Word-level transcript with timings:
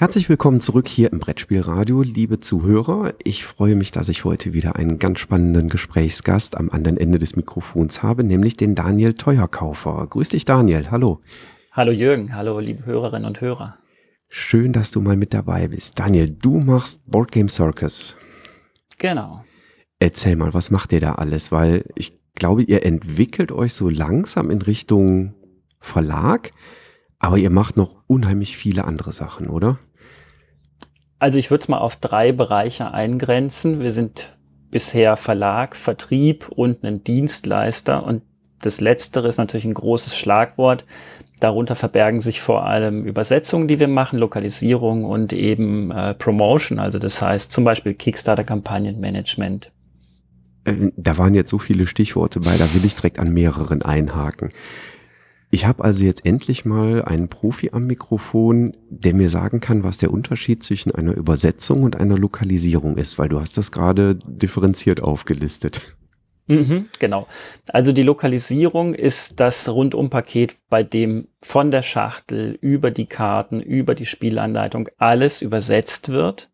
Herzlich 0.00 0.30
willkommen 0.30 0.62
zurück 0.62 0.88
hier 0.88 1.12
im 1.12 1.18
Brettspielradio, 1.18 2.00
liebe 2.00 2.40
Zuhörer. 2.40 3.12
Ich 3.22 3.44
freue 3.44 3.74
mich, 3.74 3.90
dass 3.90 4.08
ich 4.08 4.24
heute 4.24 4.54
wieder 4.54 4.76
einen 4.76 4.98
ganz 4.98 5.20
spannenden 5.20 5.68
Gesprächsgast 5.68 6.56
am 6.56 6.70
anderen 6.70 6.96
Ende 6.96 7.18
des 7.18 7.36
Mikrofons 7.36 8.02
habe, 8.02 8.24
nämlich 8.24 8.56
den 8.56 8.74
Daniel 8.74 9.12
Teuerkaufer. 9.12 10.06
Grüß 10.06 10.30
dich, 10.30 10.46
Daniel. 10.46 10.90
Hallo. 10.90 11.20
Hallo 11.72 11.92
Jürgen. 11.92 12.34
Hallo, 12.34 12.60
liebe 12.60 12.86
Hörerinnen 12.86 13.26
und 13.26 13.42
Hörer. 13.42 13.76
Schön, 14.30 14.72
dass 14.72 14.90
du 14.90 15.02
mal 15.02 15.18
mit 15.18 15.34
dabei 15.34 15.68
bist. 15.68 16.00
Daniel, 16.00 16.30
du 16.30 16.60
machst 16.60 17.02
Board 17.04 17.30
Game 17.30 17.50
Circus. 17.50 18.16
Genau. 18.96 19.44
Erzähl 19.98 20.34
mal, 20.34 20.54
was 20.54 20.70
macht 20.70 20.94
ihr 20.94 21.00
da 21.00 21.16
alles? 21.16 21.52
Weil 21.52 21.84
ich 21.94 22.18
glaube, 22.36 22.62
ihr 22.62 22.86
entwickelt 22.86 23.52
euch 23.52 23.74
so 23.74 23.90
langsam 23.90 24.50
in 24.50 24.62
Richtung 24.62 25.34
Verlag, 25.78 26.52
aber 27.18 27.36
ihr 27.36 27.50
macht 27.50 27.76
noch 27.76 28.02
unheimlich 28.06 28.56
viele 28.56 28.86
andere 28.86 29.12
Sachen, 29.12 29.48
oder? 29.48 29.78
Also 31.20 31.38
ich 31.38 31.50
würde 31.50 31.62
es 31.62 31.68
mal 31.68 31.78
auf 31.78 31.96
drei 31.96 32.32
Bereiche 32.32 32.92
eingrenzen. 32.92 33.80
Wir 33.80 33.92
sind 33.92 34.36
bisher 34.70 35.16
Verlag, 35.16 35.76
Vertrieb 35.76 36.48
und 36.48 36.82
ein 36.82 37.04
Dienstleister 37.04 38.04
und 38.04 38.22
das 38.62 38.80
Letztere 38.80 39.28
ist 39.28 39.38
natürlich 39.38 39.64
ein 39.64 39.74
großes 39.74 40.16
Schlagwort. 40.16 40.84
Darunter 41.38 41.74
verbergen 41.74 42.20
sich 42.20 42.40
vor 42.40 42.66
allem 42.66 43.04
Übersetzungen, 43.04 43.68
die 43.68 43.80
wir 43.80 43.88
machen, 43.88 44.18
Lokalisierung 44.18 45.04
und 45.04 45.32
eben 45.32 45.90
äh, 45.90 46.14
Promotion, 46.14 46.78
also 46.78 46.98
das 46.98 47.22
heißt 47.22 47.52
zum 47.52 47.64
Beispiel 47.64 47.94
Kickstarter-Kampagnenmanagement. 47.94 49.72
Äh, 50.64 50.90
da 50.96 51.16
waren 51.16 51.34
jetzt 51.34 51.50
so 51.50 51.58
viele 51.58 51.86
Stichworte 51.86 52.40
bei, 52.40 52.56
da 52.56 52.72
will 52.74 52.84
ich 52.84 52.94
direkt 52.94 53.18
an 53.18 53.32
mehreren 53.32 53.82
einhaken. 53.82 54.50
Ich 55.52 55.66
habe 55.66 55.82
also 55.82 56.04
jetzt 56.04 56.24
endlich 56.24 56.64
mal 56.64 57.02
einen 57.04 57.28
Profi 57.28 57.70
am 57.72 57.82
Mikrofon, 57.82 58.76
der 58.88 59.14
mir 59.14 59.28
sagen 59.28 59.58
kann, 59.58 59.82
was 59.82 59.98
der 59.98 60.12
Unterschied 60.12 60.62
zwischen 60.62 60.94
einer 60.94 61.14
Übersetzung 61.14 61.82
und 61.82 61.96
einer 61.96 62.16
Lokalisierung 62.16 62.96
ist, 62.96 63.18
weil 63.18 63.28
du 63.28 63.40
hast 63.40 63.56
das 63.56 63.72
gerade 63.72 64.14
differenziert 64.14 65.02
aufgelistet. 65.02 65.96
Mhm, 66.46 66.86
genau. 66.98 67.26
Also 67.68 67.92
die 67.92 68.02
Lokalisierung 68.02 68.94
ist 68.94 69.38
das 69.38 69.68
Rundumpaket, 69.68 70.56
bei 70.68 70.82
dem 70.82 71.28
von 71.42 71.70
der 71.70 71.82
Schachtel 71.82 72.58
über 72.60 72.90
die 72.90 73.06
Karten, 73.06 73.60
über 73.60 73.94
die 73.94 74.06
Spielanleitung 74.06 74.88
alles 74.98 75.42
übersetzt 75.42 76.08
wird 76.08 76.49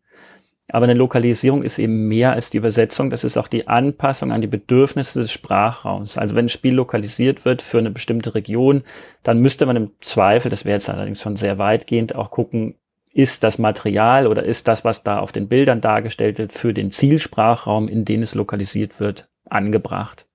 aber 0.69 0.83
eine 0.83 0.95
Lokalisierung 0.95 1.63
ist 1.63 1.79
eben 1.79 2.07
mehr 2.07 2.33
als 2.33 2.49
die 2.49 2.57
Übersetzung. 2.57 3.09
Das 3.09 3.23
ist 3.23 3.37
auch 3.37 3.47
die 3.47 3.67
Anpassung 3.67 4.33
an 4.33 4.41
die 4.41 4.47
Bedürfnisse 4.47 5.21
des 5.21 5.31
Sprachraums. 5.31 6.17
Also 6.17 6.35
wenn 6.35 6.45
ein 6.45 6.49
Spiel 6.49 6.73
lokalisiert 6.73 7.45
wird 7.45 7.61
für 7.61 7.77
eine 7.77 7.89
bestimmte 7.89 8.35
Region, 8.35 8.83
dann 9.23 9.39
müsste 9.39 9.65
man 9.65 9.77
im 9.77 9.91
Zweifel, 10.01 10.49
das 10.49 10.65
wäre 10.65 10.75
jetzt 10.75 10.89
allerdings 10.89 11.21
schon 11.21 11.37
sehr 11.37 11.57
weitgehend, 11.57 12.15
auch 12.15 12.31
gucken, 12.31 12.75
ist 13.13 13.43
das 13.43 13.57
Material 13.57 14.27
oder 14.27 14.43
ist 14.43 14.67
das, 14.67 14.83
was 14.83 15.03
da 15.03 15.19
auf 15.19 15.31
den 15.31 15.47
Bildern 15.47 15.81
dargestellt 15.81 16.37
wird, 16.37 16.51
für 16.53 16.73
den 16.73 16.91
Zielsprachraum, 16.91 17.87
in 17.87 18.03
den 18.03 18.21
es 18.21 18.35
lokalisiert 18.35 18.99
wird, 18.99 19.27
angebracht. 19.45 20.27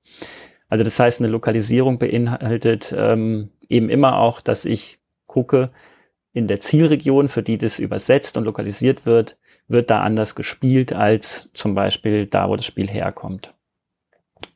Also 0.69 0.83
das 0.83 0.99
heißt, 0.99 1.21
eine 1.21 1.31
Lokalisierung 1.31 1.99
beinhaltet 1.99 2.95
ähm, 2.97 3.51
eben 3.69 3.91
immer 3.91 4.17
auch, 4.17 4.41
dass 4.41 4.65
ich 4.65 4.99
gucke, 5.27 5.71
in 6.33 6.49
der 6.49 6.61
Zielregion, 6.61 7.29
für 7.29 7.43
die 7.43 7.59
das 7.59 7.79
übersetzt 7.79 8.39
und 8.39 8.45
lokalisiert 8.45 9.05
wird, 9.05 9.37
wird 9.73 9.91
da 9.91 10.01
anders 10.01 10.35
gespielt 10.35 10.93
als 10.93 11.51
zum 11.55 11.75
Beispiel 11.75 12.27
da, 12.27 12.49
wo 12.49 12.57
das 12.57 12.67
Spiel 12.67 12.89
herkommt. 12.89 13.55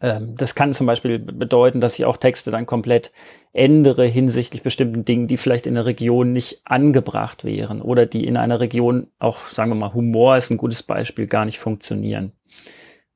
Ähm, 0.01 0.37
das 0.37 0.55
kann 0.55 0.73
zum 0.73 0.87
Beispiel 0.87 1.19
bedeuten, 1.19 1.81
dass 1.81 1.99
ich 1.99 2.05
auch 2.05 2.17
Texte 2.17 2.51
dann 2.51 2.67
komplett 2.67 3.13
ändere 3.53 4.07
hinsichtlich 4.07 4.63
bestimmten 4.63 5.05
Dingen, 5.05 5.29
die 5.29 5.39
vielleicht 5.39 5.67
in 5.67 5.75
der 5.75 5.87
Region 5.87 6.33
nicht 6.33 6.61
angebracht 6.65 7.45
wären 7.45 7.81
oder 7.81 8.05
die 8.05 8.27
in 8.27 8.37
einer 8.37 8.61
Region 8.61 9.09
auch, 9.19 9.47
sagen 9.47 9.71
wir 9.71 9.77
mal, 9.77 9.95
Humor 9.95 10.37
ist 10.37 10.51
ein 10.51 10.59
gutes 10.59 10.83
Beispiel, 10.83 11.27
gar 11.27 11.47
nicht 11.47 11.59
funktionieren. 11.59 12.33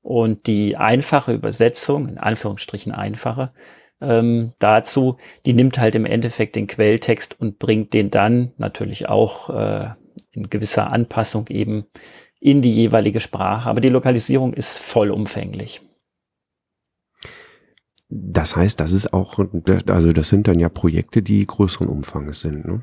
Und 0.03 0.47
die 0.47 0.79
einfache 0.79 1.35
Übersetzung, 1.35 2.09
in 2.09 2.19
Anführungsstrichen 2.19 2.93
einfache, 2.93 3.53
ähm, 4.01 4.55
dazu, 4.59 5.19
die 5.45 5.53
nimmt 5.53 5.79
halt 5.79 5.95
im 5.95 6.07
Endeffekt 6.07 6.57
den 6.57 6.67
Quelltext 6.67 7.39
und 7.39 7.59
bringt 7.59 7.93
den 7.93 8.11
dann 8.11 8.53
natürlich 8.57 9.11
auch 9.11 9.51
äh, 9.51 9.91
in 10.33 10.51
gewisser 10.51 10.93
Anpassung 10.93 11.47
eben 11.49 11.87
in 12.41 12.63
die 12.63 12.73
jeweilige 12.73 13.21
Sprache. 13.21 13.69
Aber 13.69 13.81
die 13.81 13.89
Lokalisierung 13.89 14.55
ist 14.55 14.79
vollumfänglich. 14.79 15.83
Das 18.09 18.57
heißt, 18.57 18.81
das 18.81 18.93
ist 18.93 19.13
auch, 19.13 19.39
also 19.87 20.13
das 20.13 20.29
sind 20.29 20.49
dann 20.49 20.59
ja 20.59 20.69
Projekte, 20.69 21.23
die 21.23 21.47
größeren 21.47 21.89
Umfanges 21.89 22.41
sind, 22.41 22.65
ne? 22.67 22.83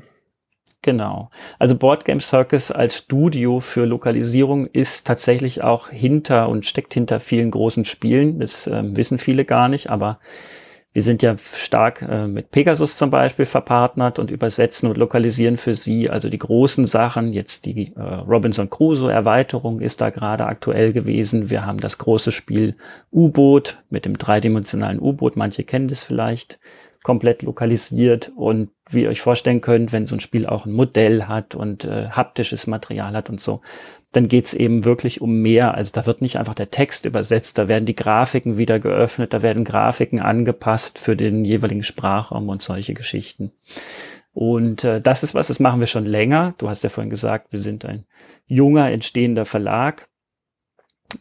Genau. 0.82 1.30
Also 1.58 1.76
Board 1.76 2.04
Game 2.04 2.20
Circus 2.20 2.70
als 2.70 2.96
Studio 2.96 3.58
für 3.58 3.84
Lokalisierung 3.84 4.66
ist 4.66 5.06
tatsächlich 5.06 5.64
auch 5.64 5.88
hinter 5.88 6.48
und 6.48 6.66
steckt 6.66 6.94
hinter 6.94 7.18
vielen 7.18 7.50
großen 7.50 7.84
Spielen. 7.84 8.38
Das 8.38 8.68
äh, 8.68 8.96
wissen 8.96 9.18
viele 9.18 9.44
gar 9.44 9.68
nicht, 9.68 9.90
aber 9.90 10.20
wir 10.94 11.02
sind 11.02 11.22
ja 11.22 11.36
stark 11.36 12.02
äh, 12.02 12.26
mit 12.26 12.50
Pegasus 12.50 12.96
zum 12.96 13.10
Beispiel 13.10 13.44
verpartnert 13.44 14.18
und 14.18 14.30
übersetzen 14.30 14.88
und 14.88 14.96
lokalisieren 14.96 15.56
für 15.56 15.74
sie. 15.74 16.08
Also 16.08 16.30
die 16.30 16.38
großen 16.38 16.86
Sachen, 16.86 17.32
jetzt 17.32 17.66
die 17.66 17.92
äh, 17.94 18.00
Robinson 18.00 18.70
Crusoe 18.70 19.12
Erweiterung 19.12 19.80
ist 19.80 20.00
da 20.00 20.10
gerade 20.10 20.46
aktuell 20.46 20.92
gewesen. 20.92 21.50
Wir 21.50 21.66
haben 21.66 21.78
das 21.78 21.98
große 21.98 22.32
Spiel 22.32 22.74
U-Boot 23.12 23.82
mit 23.90 24.06
dem 24.06 24.16
dreidimensionalen 24.16 25.00
U-Boot. 25.00 25.36
Manche 25.36 25.62
kennen 25.62 25.88
das 25.88 26.02
vielleicht 26.02 26.58
komplett 27.02 27.42
lokalisiert 27.42 28.32
und 28.34 28.70
wie 28.90 29.02
ihr 29.02 29.08
euch 29.08 29.20
vorstellen 29.20 29.60
könnt, 29.60 29.92
wenn 29.92 30.06
so 30.06 30.16
ein 30.16 30.20
Spiel 30.20 30.46
auch 30.46 30.66
ein 30.66 30.72
Modell 30.72 31.24
hat 31.24 31.54
und 31.54 31.84
äh, 31.84 32.08
haptisches 32.08 32.66
Material 32.66 33.12
hat 33.12 33.30
und 33.30 33.40
so, 33.40 33.60
dann 34.12 34.28
geht's 34.28 34.54
eben 34.54 34.84
wirklich 34.84 35.20
um 35.20 35.42
mehr. 35.42 35.74
Also 35.74 35.92
da 35.92 36.06
wird 36.06 36.22
nicht 36.22 36.38
einfach 36.38 36.54
der 36.54 36.70
Text 36.70 37.04
übersetzt, 37.04 37.58
da 37.58 37.68
werden 37.68 37.86
die 37.86 37.96
Grafiken 37.96 38.56
wieder 38.56 38.78
geöffnet, 38.78 39.32
da 39.32 39.42
werden 39.42 39.64
Grafiken 39.64 40.20
angepasst 40.20 40.98
für 40.98 41.16
den 41.16 41.44
jeweiligen 41.44 41.82
Sprachraum 41.82 42.48
und 42.48 42.62
solche 42.62 42.94
Geschichten. 42.94 43.52
Und 44.32 44.84
äh, 44.84 45.00
das 45.00 45.22
ist 45.22 45.34
was, 45.34 45.48
das 45.48 45.60
machen 45.60 45.80
wir 45.80 45.86
schon 45.86 46.06
länger. 46.06 46.54
Du 46.58 46.68
hast 46.68 46.82
ja 46.84 46.88
vorhin 46.88 47.10
gesagt, 47.10 47.52
wir 47.52 47.58
sind 47.58 47.84
ein 47.84 48.04
junger, 48.46 48.90
entstehender 48.90 49.44
Verlag. 49.44 50.08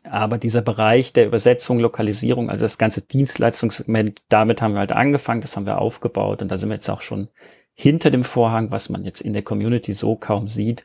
Aber 0.03 0.37
dieser 0.37 0.61
Bereich 0.61 1.13
der 1.13 1.25
Übersetzung, 1.25 1.79
Lokalisierung, 1.79 2.49
also 2.49 2.63
das 2.63 2.77
ganze 2.77 3.01
Dienstleistungssegment, 3.01 4.21
damit 4.27 4.61
haben 4.61 4.73
wir 4.73 4.79
halt 4.79 4.91
angefangen, 4.91 5.41
das 5.41 5.55
haben 5.55 5.65
wir 5.65 5.79
aufgebaut 5.79 6.41
und 6.41 6.49
da 6.49 6.57
sind 6.57 6.69
wir 6.69 6.75
jetzt 6.75 6.89
auch 6.89 7.01
schon 7.01 7.29
hinter 7.73 8.11
dem 8.11 8.23
Vorhang, 8.23 8.71
was 8.71 8.89
man 8.89 9.05
jetzt 9.05 9.21
in 9.21 9.33
der 9.33 9.43
Community 9.43 9.93
so 9.93 10.15
kaum 10.15 10.49
sieht, 10.49 10.83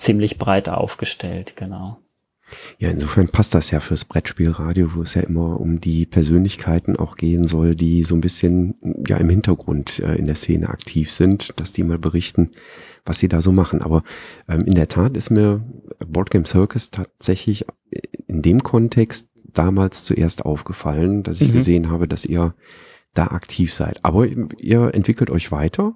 ziemlich 0.00 0.38
breit 0.38 0.68
aufgestellt, 0.68 1.54
genau. 1.56 1.98
Ja, 2.78 2.90
insofern 2.90 3.26
passt 3.26 3.54
das 3.54 3.70
ja 3.70 3.80
fürs 3.80 4.04
Brettspielradio, 4.04 4.94
wo 4.94 5.02
es 5.02 5.14
ja 5.14 5.22
immer 5.22 5.60
um 5.60 5.80
die 5.80 6.06
Persönlichkeiten 6.06 6.96
auch 6.96 7.16
gehen 7.16 7.46
soll, 7.46 7.74
die 7.74 8.02
so 8.02 8.14
ein 8.14 8.20
bisschen 8.20 8.74
ja 9.06 9.18
im 9.18 9.28
Hintergrund 9.28 10.00
äh, 10.00 10.16
in 10.16 10.26
der 10.26 10.34
Szene 10.34 10.68
aktiv 10.68 11.12
sind, 11.12 11.60
dass 11.60 11.72
die 11.72 11.84
mal 11.84 11.98
berichten, 11.98 12.50
was 13.04 13.18
sie 13.18 13.28
da 13.28 13.40
so 13.40 13.52
machen. 13.52 13.82
Aber 13.82 14.02
ähm, 14.48 14.64
in 14.64 14.74
der 14.74 14.88
Tat 14.88 15.16
ist 15.16 15.30
mir 15.30 15.64
Boardgame 16.04 16.46
Circus 16.46 16.90
tatsächlich 16.90 17.66
in 18.26 18.42
dem 18.42 18.62
Kontext 18.62 19.28
damals 19.52 20.04
zuerst 20.04 20.44
aufgefallen, 20.44 21.22
dass 21.22 21.40
ich 21.40 21.48
mhm. 21.48 21.52
gesehen 21.52 21.90
habe, 21.90 22.08
dass 22.08 22.24
ihr 22.24 22.54
da 23.14 23.28
aktiv 23.28 23.74
seid. 23.74 24.04
Aber 24.04 24.26
ihr 24.26 24.94
entwickelt 24.94 25.30
euch 25.30 25.50
weiter. 25.52 25.94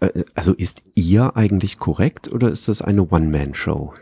Äh, 0.00 0.24
also 0.34 0.52
ist 0.52 0.82
ihr 0.94 1.36
eigentlich 1.36 1.78
korrekt 1.78 2.28
oder 2.28 2.48
ist 2.48 2.68
das 2.68 2.82
eine 2.82 3.08
One-Man-Show? 3.08 3.94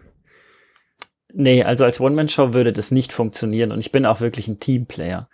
Nee, 1.37 1.65
also 1.65 1.85
als 1.85 2.01
One-Man-Show 2.01 2.53
würde 2.53 2.73
das 2.73 2.93
nicht 2.93 3.13
funktionieren 3.13 3.73
und 3.73 3.81
ich 3.81 3.91
bin 3.91 4.07
auch 4.07 4.21
wirklich 4.21 4.47
ein 4.47 4.61
Teamplayer. 4.61 5.29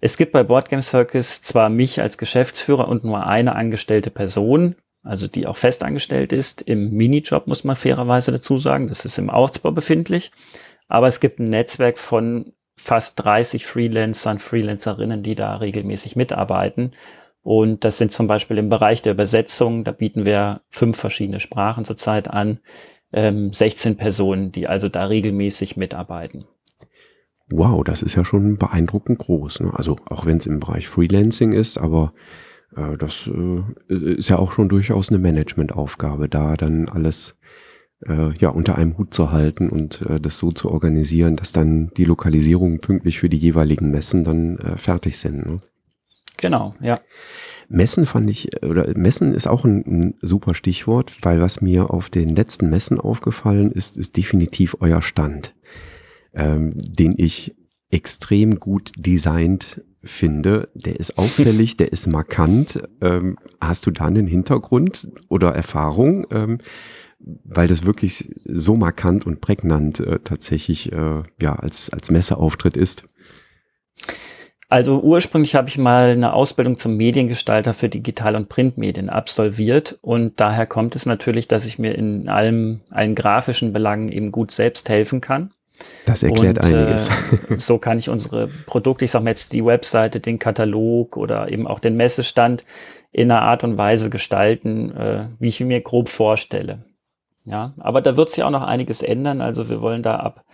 Es 0.00 0.16
gibt 0.16 0.32
bei 0.32 0.42
Boardgame 0.42 0.82
Circus 0.82 1.42
zwar 1.42 1.68
mich 1.68 2.00
als 2.00 2.16
Geschäftsführer 2.16 2.88
und 2.88 3.04
nur 3.04 3.26
eine 3.26 3.54
angestellte 3.54 4.10
Person, 4.10 4.76
also 5.02 5.28
die 5.28 5.46
auch 5.46 5.58
festangestellt 5.58 6.32
ist. 6.32 6.62
Im 6.62 6.92
Minijob 6.92 7.46
muss 7.46 7.64
man 7.64 7.76
fairerweise 7.76 8.32
dazu 8.32 8.56
sagen, 8.56 8.88
das 8.88 9.04
ist 9.04 9.18
im 9.18 9.28
Ausbau 9.28 9.72
befindlich. 9.72 10.32
Aber 10.88 11.06
es 11.06 11.20
gibt 11.20 11.38
ein 11.38 11.50
Netzwerk 11.50 11.98
von 11.98 12.54
fast 12.76 13.22
30 13.22 13.66
Freelancern, 13.66 14.38
Freelancerinnen, 14.38 15.22
die 15.22 15.34
da 15.34 15.56
regelmäßig 15.56 16.16
mitarbeiten. 16.16 16.92
Und 17.42 17.84
das 17.84 17.98
sind 17.98 18.12
zum 18.12 18.26
Beispiel 18.26 18.58
im 18.58 18.68
Bereich 18.68 19.02
der 19.02 19.12
Übersetzung, 19.12 19.84
da 19.84 19.92
bieten 19.92 20.24
wir 20.24 20.60
fünf 20.70 20.96
verschiedene 20.96 21.40
Sprachen 21.40 21.84
zurzeit 21.84 22.28
an, 22.28 22.60
ähm, 23.12 23.52
16 23.52 23.96
Personen, 23.96 24.52
die 24.52 24.68
also 24.68 24.88
da 24.88 25.06
regelmäßig 25.06 25.76
mitarbeiten. 25.76 26.46
Wow, 27.50 27.84
das 27.84 28.02
ist 28.02 28.14
ja 28.14 28.24
schon 28.24 28.56
beeindruckend 28.58 29.18
groß. 29.18 29.60
Ne? 29.60 29.72
Also 29.74 29.96
auch 30.06 30.24
wenn 30.24 30.38
es 30.38 30.46
im 30.46 30.60
Bereich 30.60 30.88
Freelancing 30.88 31.52
ist, 31.52 31.78
aber 31.78 32.12
Äh, 32.76 32.96
das 32.96 33.28
äh, 33.28 33.94
ist 33.94 34.28
ja 34.28 34.38
auch 34.38 34.52
schon 34.52 34.68
durchaus 34.68 35.10
eine 35.10 35.18
Managementaufgabe, 35.18 36.28
da 36.28 36.56
dann 36.56 36.88
alles 36.88 37.30
äh, 37.30 37.34
ja 38.38 38.48
unter 38.48 38.76
einem 38.76 38.98
Hut 38.98 39.14
zu 39.14 39.30
halten 39.30 39.68
und 39.68 40.02
äh, 40.02 40.20
das 40.20 40.38
so 40.38 40.50
zu 40.50 40.70
organisieren, 40.70 41.36
dass 41.36 41.52
dann 41.52 41.90
die 41.96 42.04
Lokalisierungen 42.04 42.80
pünktlich 42.80 43.18
für 43.18 43.28
die 43.28 43.38
jeweiligen 43.38 43.90
Messen 43.90 44.24
dann 44.24 44.58
äh, 44.58 44.76
fertig 44.76 45.18
sind. 45.18 45.46
Ne? 45.46 45.60
Genau, 46.36 46.74
ja. 46.80 47.00
Messen 47.68 48.04
fand 48.04 48.28
ich, 48.28 48.62
oder 48.62 48.92
Messen 48.96 49.32
ist 49.32 49.46
auch 49.46 49.64
ein, 49.64 49.84
ein, 49.86 50.14
super 50.20 50.54
Stichwort, 50.54 51.12
weil 51.22 51.40
was 51.40 51.62
mir 51.62 51.90
auf 51.90 52.10
den 52.10 52.28
letzten 52.28 52.68
Messen 52.68 53.00
aufgefallen 53.00 53.70
ist, 53.72 53.96
ist 53.96 54.16
definitiv 54.16 54.76
euer 54.80 55.00
Stand, 55.00 55.54
ähm, 56.34 56.72
den 56.76 57.14
ich 57.16 57.54
extrem 57.90 58.58
gut 58.58 58.92
designt 58.96 59.82
finde. 60.02 60.68
Der 60.74 60.98
ist 60.98 61.16
auffällig, 61.18 61.76
der 61.78 61.92
ist 61.92 62.06
markant. 62.06 62.82
Ähm, 63.00 63.38
hast 63.60 63.86
du 63.86 63.90
da 63.90 64.06
einen 64.06 64.26
Hintergrund 64.26 65.08
oder 65.28 65.54
Erfahrung? 65.54 66.26
Ähm, 66.30 66.58
weil 67.44 67.68
das 67.68 67.84
wirklich 67.86 68.34
so 68.44 68.76
markant 68.76 69.26
und 69.26 69.40
prägnant 69.40 70.00
äh, 70.00 70.18
tatsächlich 70.22 70.92
äh, 70.92 71.22
ja 71.40 71.54
als 71.54 71.90
als 71.90 72.10
Messeauftritt 72.10 72.76
ist. 72.76 73.04
Also 74.72 75.02
ursprünglich 75.02 75.54
habe 75.54 75.68
ich 75.68 75.76
mal 75.76 76.12
eine 76.12 76.32
Ausbildung 76.32 76.78
zum 76.78 76.96
Mediengestalter 76.96 77.74
für 77.74 77.90
Digital- 77.90 78.36
und 78.36 78.48
Printmedien 78.48 79.10
absolviert 79.10 79.98
und 80.00 80.40
daher 80.40 80.64
kommt 80.64 80.96
es 80.96 81.04
natürlich, 81.04 81.46
dass 81.46 81.66
ich 81.66 81.78
mir 81.78 81.94
in 81.94 82.30
allem, 82.30 82.80
allen 82.88 83.14
grafischen 83.14 83.74
Belangen 83.74 84.08
eben 84.10 84.32
gut 84.32 84.50
selbst 84.50 84.88
helfen 84.88 85.20
kann. 85.20 85.52
Das 86.06 86.22
erklärt 86.22 86.58
und, 86.58 86.64
einiges. 86.64 87.08
Äh, 87.08 87.12
so 87.58 87.76
kann 87.76 87.98
ich 87.98 88.08
unsere 88.08 88.48
Produkte, 88.64 89.04
ich 89.04 89.10
sage 89.10 89.24
mal 89.24 89.32
jetzt 89.32 89.52
die 89.52 89.62
Webseite, 89.62 90.20
den 90.20 90.38
Katalog 90.38 91.18
oder 91.18 91.52
eben 91.52 91.66
auch 91.66 91.78
den 91.78 91.96
Messestand 91.96 92.64
in 93.10 93.30
einer 93.30 93.42
Art 93.42 93.64
und 93.64 93.76
Weise 93.76 94.08
gestalten, 94.08 94.96
äh, 94.96 95.26
wie 95.38 95.48
ich 95.48 95.60
mir 95.60 95.82
grob 95.82 96.08
vorstelle. 96.08 96.86
Ja, 97.44 97.74
aber 97.78 98.00
da 98.00 98.16
wird 98.16 98.30
sich 98.30 98.44
auch 98.44 98.50
noch 98.50 98.62
einiges 98.62 99.02
ändern. 99.02 99.40
Also 99.40 99.68
wir 99.68 99.80
wollen 99.80 100.02
da 100.02 100.16
ab 100.16 100.44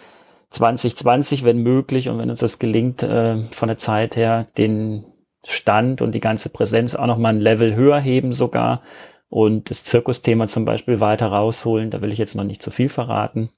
2020, 0.51 1.45
wenn 1.45 1.59
möglich 1.59 2.09
und 2.09 2.19
wenn 2.19 2.31
uns 2.31 2.41
das 2.41 2.59
gelingt, 2.59 3.03
äh, 3.03 3.43
von 3.51 3.69
der 3.69 3.79
Zeit 3.79 4.17
her 4.17 4.47
den 4.57 5.05
Stand 5.45 6.01
und 6.01 6.13
die 6.13 6.21
ganze 6.21 6.49
Präsenz 6.49 6.95
auch 6.95 7.07
noch 7.07 7.19
mal 7.19 7.31
ein 7.31 7.41
Level 7.41 7.75
höher 7.75 8.01
heben 8.01 8.33
sogar 8.33 8.83
und 9.29 9.71
das 9.71 9.85
Zirkusthema 9.85 10.47
zum 10.47 10.65
Beispiel 10.65 11.01
weiter 11.01 11.27
rausholen. 11.27 11.91
Da 11.91 12.01
will 12.01 12.13
ich 12.13 12.19
jetzt 12.19 12.35
noch 12.35 12.45
nicht 12.45 12.63
zu 12.63 12.71
viel 12.71 12.89
verraten. 12.89 13.51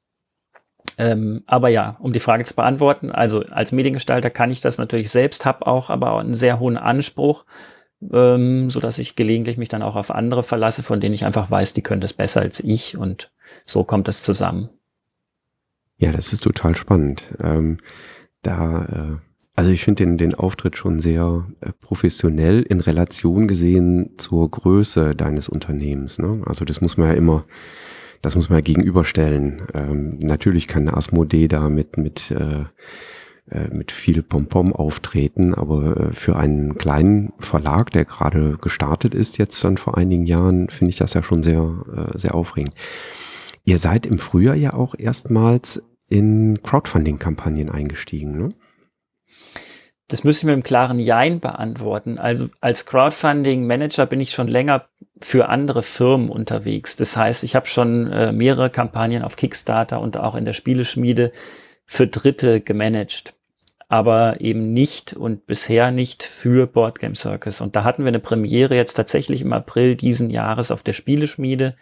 Ähm, 0.99 1.45
aber 1.47 1.69
ja, 1.69 1.97
um 2.01 2.13
die 2.13 2.21
Frage 2.21 2.45
zu 2.45 2.55
beantworten, 2.55 3.11
also 3.11 3.45
als 3.51 3.71
Mediengestalter 3.71 4.31
kann 4.31 4.51
ich 4.51 4.61
das 4.61 4.79
natürlich 4.79 5.11
selbst, 5.11 5.45
habe 5.45 5.67
auch 5.67 5.91
aber 5.91 6.13
auch 6.13 6.19
einen 6.19 6.35
sehr 6.35 6.59
hohen 6.59 6.77
Anspruch, 6.77 7.45
ähm, 8.13 8.71
so 8.71 8.81
dass 8.81 8.99
ich 8.99 9.17
gelegentlich 9.17 9.57
mich 9.57 9.69
dann 9.69 9.83
auch 9.83 9.97
auf 9.97 10.11
andere 10.11 10.43
verlasse, 10.43 10.83
von 10.83 11.01
denen 11.01 11.15
ich 11.15 11.25
einfach 11.25 11.51
weiß, 11.51 11.73
die 11.73 11.83
können 11.83 12.01
das 12.01 12.13
besser 12.13 12.41
als 12.41 12.61
ich 12.61 12.97
und 12.97 13.31
so 13.65 13.85
kommt 13.85 14.09
es 14.09 14.23
zusammen. 14.23 14.71
Ja, 15.97 16.13
das 16.13 16.33
ist 16.33 16.43
total 16.43 16.75
spannend. 16.77 17.25
Ähm, 17.43 17.77
da, 18.43 18.85
äh, 18.85 19.17
also 19.55 19.71
ich 19.71 19.85
finde 19.85 20.05
den, 20.05 20.17
den 20.17 20.35
Auftritt 20.35 20.79
schon 20.79 20.99
sehr 20.99 21.47
äh, 21.61 21.73
professionell 21.79 22.63
in 22.63 22.81
Relation 22.81 23.47
gesehen 23.47 24.15
zur 24.17 24.51
Größe 24.51 25.15
deines 25.15 25.51
Unternehmens. 25.51 26.19
Ne? 26.19 26.43
Also 26.47 26.65
das 26.65 26.81
muss 26.81 26.97
man 26.97 27.09
ja 27.09 27.15
immer, 27.15 27.45
das 28.23 28.35
muss 28.35 28.49
man 28.49 28.59
ja 28.59 28.63
gegenüberstellen. 28.63 29.67
Ähm, 29.75 30.19
natürlich 30.21 30.69
kann 30.69 30.89
Asmodee 30.89 31.49
da 31.49 31.69
mit, 31.69 31.99
mit, 31.99 32.31
äh, 32.31 32.65
mit 33.73 33.93
viel 33.93 34.23
Pompom 34.23 34.73
auftreten, 34.73 35.55
aber 35.55 35.97
äh, 35.97 36.13
für 36.13 36.37
einen 36.37 36.79
kleinen 36.79 37.33
Verlag, 37.41 37.91
der 37.93 38.05
gerade 38.05 38.59
gestartet 38.61 39.15
ist, 39.15 39.39
jetzt 39.39 39.63
dann 39.65 39.77
vor 39.77 39.99
einigen 39.99 40.27
Jahren, 40.27 40.69
finde 40.69 40.91
ich 40.91 40.97
das 40.97 41.15
ja 41.15 41.23
schon 41.23 41.43
sehr, 41.43 41.83
äh, 41.95 42.19
sehr 42.19 42.35
aufregend. 42.35 42.75
Ihr 43.65 43.79
seid 43.79 44.07
im 44.07 44.19
Frühjahr 44.19 44.55
ja 44.55 44.73
auch 44.73 44.95
erstmals 44.97 45.83
in 46.09 46.61
Crowdfunding-Kampagnen 46.63 47.71
eingestiegen, 47.71 48.33
ne? 48.33 48.49
Das 50.09 50.25
müsste 50.25 50.41
ich 50.41 50.47
mit 50.47 50.55
einem 50.55 50.65
klaren 50.65 50.99
Jein 50.99 51.39
beantworten. 51.39 52.19
Also 52.19 52.49
als 52.61 52.85
Crowdfunding-Manager 52.85 54.07
bin 54.07 54.19
ich 54.19 54.33
schon 54.33 54.49
länger 54.49 54.89
für 55.21 55.49
andere 55.49 55.85
Firmen 55.85 56.31
unterwegs. 56.31 56.97
Das 56.97 57.17
heißt, 57.17 57.45
ich 57.45 57.55
habe 57.55 57.69
schon 57.69 58.11
äh, 58.11 58.33
mehrere 58.33 58.71
Kampagnen 58.71 59.23
auf 59.23 59.37
Kickstarter 59.37 60.01
und 60.01 60.17
auch 60.17 60.35
in 60.35 60.45
der 60.45 60.53
Spieleschmiede 60.53 61.31
für 61.87 62.09
Dritte 62.09 62.61
gemanagt. 62.61 63.35
Aber 63.91 64.41
eben 64.41 64.73
nicht 64.73 65.15
und 65.15 65.47
bisher 65.47 65.91
nicht 65.91 66.23
für 66.23 66.69
Boardgame 66.69 67.17
Circus. 67.17 67.61
Und 67.61 67.75
da 67.75 67.83
hatten 67.83 68.05
wir 68.05 68.09
eine 68.09 68.21
Premiere 68.21 68.77
jetzt 68.77 68.95
tatsächlich 68.95 69.43
im 69.43 69.53
April 69.53 69.97
diesen 69.97 70.31
Jahres 70.31 70.71
auf 70.71 70.85
der 70.85 70.93
Spieleschmiede. 70.93 71.75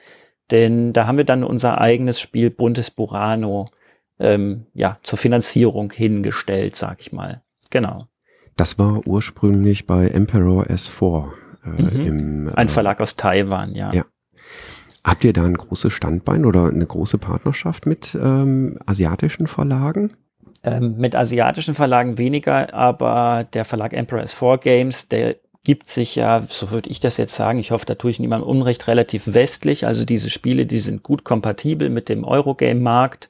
Denn 0.51 0.95
da 0.95 1.07
haben 1.07 1.19
wir 1.19 1.25
dann 1.25 1.45
unser 1.45 1.79
eigenes 1.79 2.19
Spiel 2.19 2.49
Buntes 2.49 2.91
Burano 2.91 3.67
ähm, 4.19 4.65
ja, 4.73 4.97
zur 5.03 5.19
Finanzierung 5.19 5.93
hingestellt, 5.93 6.77
sag 6.77 7.01
ich 7.01 7.13
mal. 7.13 7.43
Genau. 7.69 8.07
Das 8.57 8.79
war 8.79 9.07
ursprünglich 9.07 9.87
bei 9.87 10.09
Emperor 10.09 10.65
S4. 10.65 11.29
Äh, 11.63 11.69
mhm. 11.69 12.07
im, 12.07 12.51
Ein 12.55 12.69
äh, 12.69 12.71
Verlag 12.71 13.03
aus 13.03 13.17
Taiwan, 13.17 13.75
ja. 13.75 13.93
Ja. 13.93 14.07
Habt 15.05 15.25
ihr 15.25 15.35
da 15.35 15.45
ein 15.45 15.59
großes 15.59 15.93
Standbein 15.93 16.47
oder 16.47 16.69
eine 16.69 16.87
große 16.87 17.19
Partnerschaft 17.19 17.85
mit 17.85 18.19
ähm, 18.19 18.79
asiatischen 18.87 19.47
Verlagen? 19.47 20.15
Ähm, 20.65 20.97
mit 20.97 21.15
asiatischen 21.15 21.75
Verlagen 21.75 22.19
weniger, 22.19 22.75
aber 22.75 23.47
der 23.53 23.65
Verlag 23.65 23.93
Emperor 23.93 24.25
S4 24.25 24.59
Games, 24.59 25.09
der 25.09 25.37
gibt 25.65 25.89
sich 25.89 26.17
ja, 26.17 26.41
so 26.49 26.71
würde 26.71 26.91
ich 26.91 26.99
das 26.99 27.17
jetzt 27.17 27.35
sagen, 27.35 27.59
ich 27.59 27.71
hoffe, 27.71 27.87
da 27.87 27.95
tue 27.95 28.11
ich 28.11 28.19
niemandem 28.19 28.49
Unrecht, 28.49 28.89
relativ 28.89 29.35
westlich. 29.35 29.87
Also 29.87 30.05
diese 30.05 30.31
Spiele, 30.31 30.67
die 30.67 30.79
sind 30.79 31.03
gut 31.03 31.25
kompatibel 31.25 31.91
mit 31.91 32.09
dem 32.09 32.25
Eurogame-Markt 32.25 33.29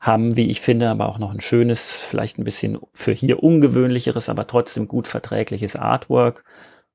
haben, 0.00 0.36
wie 0.36 0.50
ich 0.50 0.60
finde, 0.60 0.88
aber 0.90 1.08
auch 1.08 1.18
noch 1.18 1.32
ein 1.32 1.40
schönes, 1.40 1.92
vielleicht 1.92 2.38
ein 2.38 2.44
bisschen 2.44 2.78
für 2.92 3.12
hier 3.12 3.42
ungewöhnlicheres, 3.42 4.28
aber 4.28 4.46
trotzdem 4.46 4.88
gut 4.88 5.08
verträgliches 5.08 5.76
Artwork. 5.76 6.44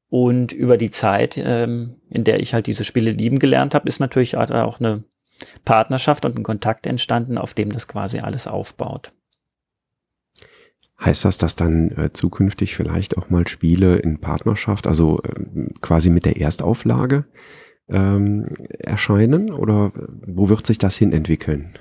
Und 0.09 0.51
über 0.51 0.77
die 0.77 0.91
Zeit, 0.91 1.37
ähm, 1.37 1.95
in 2.09 2.25
der 2.25 2.41
ich 2.41 2.53
halt 2.53 2.67
diese 2.67 2.83
Spiele 2.83 3.11
lieben 3.11 3.39
gelernt 3.39 3.73
habe, 3.73 3.87
ist 3.87 3.99
natürlich 3.99 4.35
auch 4.35 4.79
eine 4.79 5.03
Partnerschaft 5.63 6.25
und 6.25 6.37
ein 6.37 6.43
Kontakt 6.43 6.85
entstanden, 6.85 7.37
auf 7.37 7.53
dem 7.53 7.71
das 7.71 7.87
quasi 7.87 8.19
alles 8.19 8.45
aufbaut. 8.45 9.13
Heißt 11.03 11.25
das, 11.25 11.37
dass 11.37 11.55
dann 11.55 11.89
äh, 11.91 12.13
zukünftig 12.13 12.75
vielleicht 12.75 13.17
auch 13.17 13.29
mal 13.29 13.47
Spiele 13.47 13.97
in 13.97 14.19
Partnerschaft, 14.19 14.85
also 14.85 15.21
äh, 15.23 15.69
quasi 15.81 16.09
mit 16.11 16.25
der 16.25 16.39
Erstauflage 16.39 17.25
ähm, 17.89 18.45
erscheinen? 18.79 19.51
Oder 19.51 19.91
wo 20.27 20.49
wird 20.49 20.67
sich 20.67 20.77
das 20.77 20.97
hin 20.97 21.11
entwickeln? 21.11 21.73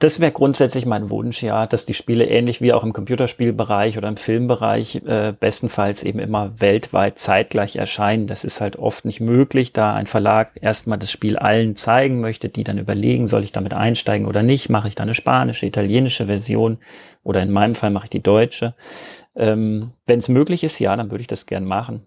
Das 0.00 0.18
wäre 0.18 0.32
grundsätzlich 0.32 0.86
mein 0.86 1.10
Wunsch, 1.10 1.42
ja, 1.42 1.66
dass 1.66 1.84
die 1.84 1.92
Spiele 1.92 2.24
ähnlich 2.24 2.62
wie 2.62 2.72
auch 2.72 2.84
im 2.84 2.94
Computerspielbereich 2.94 3.98
oder 3.98 4.08
im 4.08 4.16
Filmbereich 4.16 5.02
äh, 5.04 5.34
bestenfalls 5.38 6.02
eben 6.02 6.18
immer 6.20 6.58
weltweit 6.58 7.18
zeitgleich 7.18 7.76
erscheinen. 7.76 8.26
Das 8.26 8.42
ist 8.42 8.62
halt 8.62 8.76
oft 8.76 9.04
nicht 9.04 9.20
möglich, 9.20 9.74
da 9.74 9.92
ein 9.92 10.06
Verlag 10.06 10.52
erstmal 10.58 10.96
das 10.96 11.10
Spiel 11.10 11.36
allen 11.36 11.76
zeigen 11.76 12.22
möchte, 12.22 12.48
die 12.48 12.64
dann 12.64 12.78
überlegen, 12.78 13.26
soll 13.26 13.44
ich 13.44 13.52
damit 13.52 13.74
einsteigen 13.74 14.26
oder 14.26 14.42
nicht, 14.42 14.70
mache 14.70 14.88
ich 14.88 14.94
da 14.94 15.02
eine 15.02 15.12
spanische, 15.12 15.66
italienische 15.66 16.24
Version 16.24 16.78
oder 17.22 17.42
in 17.42 17.50
meinem 17.50 17.74
Fall 17.74 17.90
mache 17.90 18.06
ich 18.06 18.10
die 18.10 18.22
deutsche. 18.22 18.74
Ähm, 19.36 19.92
Wenn 20.06 20.20
es 20.20 20.30
möglich 20.30 20.64
ist, 20.64 20.78
ja, 20.78 20.96
dann 20.96 21.10
würde 21.10 21.20
ich 21.20 21.28
das 21.28 21.44
gern 21.44 21.66
machen. 21.66 22.06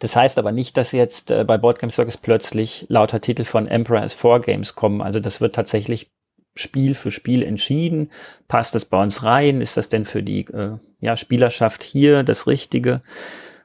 Das 0.00 0.16
heißt 0.16 0.36
aber 0.40 0.50
nicht, 0.50 0.76
dass 0.76 0.90
jetzt 0.90 1.30
äh, 1.30 1.44
bei 1.44 1.58
Boardgame 1.58 1.92
Circus 1.92 2.16
plötzlich 2.16 2.86
lauter 2.88 3.20
Titel 3.20 3.44
von 3.44 3.68
Emperor 3.68 4.02
as 4.02 4.14
4 4.14 4.40
Games 4.40 4.74
kommen. 4.74 5.00
Also 5.00 5.20
das 5.20 5.40
wird 5.40 5.54
tatsächlich 5.54 6.10
Spiel 6.54 6.94
für 6.94 7.10
Spiel 7.10 7.42
entschieden. 7.42 8.10
Passt 8.48 8.74
das 8.74 8.84
bei 8.84 9.02
uns 9.02 9.24
rein? 9.24 9.60
Ist 9.60 9.76
das 9.76 9.88
denn 9.88 10.04
für 10.04 10.22
die 10.22 10.42
äh, 10.46 10.78
ja, 11.00 11.16
Spielerschaft 11.16 11.82
hier 11.82 12.22
das 12.22 12.46
Richtige? 12.46 13.02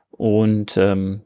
Und 0.09 0.75
ähm, 0.77 1.21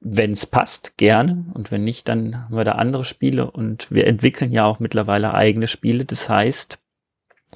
wenn 0.00 0.32
es 0.32 0.46
passt, 0.46 0.98
gerne. 0.98 1.46
Und 1.54 1.70
wenn 1.70 1.84
nicht, 1.84 2.08
dann 2.08 2.44
haben 2.44 2.56
wir 2.56 2.64
da 2.64 2.72
andere 2.72 3.04
Spiele. 3.04 3.50
Und 3.50 3.90
wir 3.90 4.06
entwickeln 4.06 4.52
ja 4.52 4.64
auch 4.64 4.80
mittlerweile 4.80 5.32
eigene 5.32 5.66
Spiele. 5.66 6.04
Das 6.04 6.28
heißt, 6.28 6.78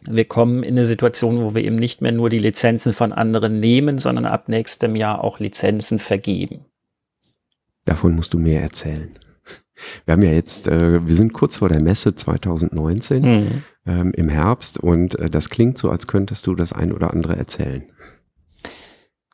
wir 0.02 0.24
kommen 0.24 0.62
in 0.62 0.74
eine 0.74 0.86
Situation, 0.86 1.42
wo 1.42 1.54
wir 1.54 1.64
eben 1.64 1.76
nicht 1.76 2.00
mehr 2.00 2.12
nur 2.12 2.30
die 2.30 2.38
Lizenzen 2.38 2.92
von 2.92 3.12
anderen 3.12 3.60
nehmen, 3.60 3.98
sondern 3.98 4.24
ab 4.26 4.48
nächstem 4.48 4.96
Jahr 4.96 5.22
auch 5.24 5.40
Lizenzen 5.40 5.98
vergeben. 5.98 6.64
Davon 7.84 8.14
musst 8.14 8.34
du 8.34 8.38
mehr 8.38 8.62
erzählen. 8.62 9.18
Wir 10.04 10.12
haben 10.12 10.22
ja 10.22 10.32
jetzt, 10.32 10.68
äh, 10.68 11.06
wir 11.06 11.14
sind 11.14 11.32
kurz 11.32 11.58
vor 11.58 11.68
der 11.68 11.80
Messe 11.80 12.14
2019 12.14 13.22
mhm. 13.22 13.62
ähm, 13.86 14.12
im 14.16 14.28
Herbst 14.28 14.78
und 14.78 15.18
äh, 15.18 15.30
das 15.30 15.50
klingt 15.50 15.78
so, 15.78 15.90
als 15.90 16.06
könntest 16.06 16.46
du 16.46 16.54
das 16.54 16.72
ein 16.72 16.92
oder 16.92 17.12
andere 17.12 17.36
erzählen. 17.36 17.84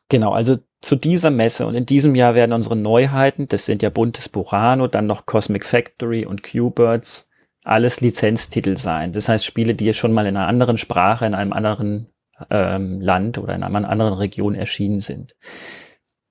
Genau, 0.09 0.31
also 0.31 0.57
zu 0.81 0.95
dieser 0.95 1.31
Messe 1.31 1.65
und 1.65 1.73
in 1.73 1.87
diesem 1.87 2.13
Jahr 2.13 2.35
werden 2.35 2.53
unsere 2.53 2.75
Neuheiten, 2.75 3.47
das 3.47 3.65
sind 3.65 3.81
ja 3.81 3.89
Buntes 3.89 4.29
Burano, 4.29 4.87
dann 4.87 5.07
noch 5.07 5.25
Cosmic 5.25 5.65
Factory 5.65 6.25
und 6.25 6.43
Q-Birds, 6.43 7.27
alles 7.63 8.01
Lizenztitel 8.01 8.77
sein. 8.77 9.11
Das 9.11 9.27
heißt 9.27 9.43
Spiele, 9.43 9.73
die 9.73 9.91
schon 9.95 10.13
mal 10.13 10.27
in 10.27 10.37
einer 10.37 10.47
anderen 10.47 10.77
Sprache, 10.77 11.25
in 11.25 11.33
einem 11.33 11.53
anderen 11.53 12.07
ähm, 12.51 13.01
Land 13.01 13.39
oder 13.39 13.55
in 13.55 13.63
einer 13.63 13.89
anderen 13.89 14.13
Region 14.13 14.53
erschienen 14.53 14.99
sind. 14.99 15.35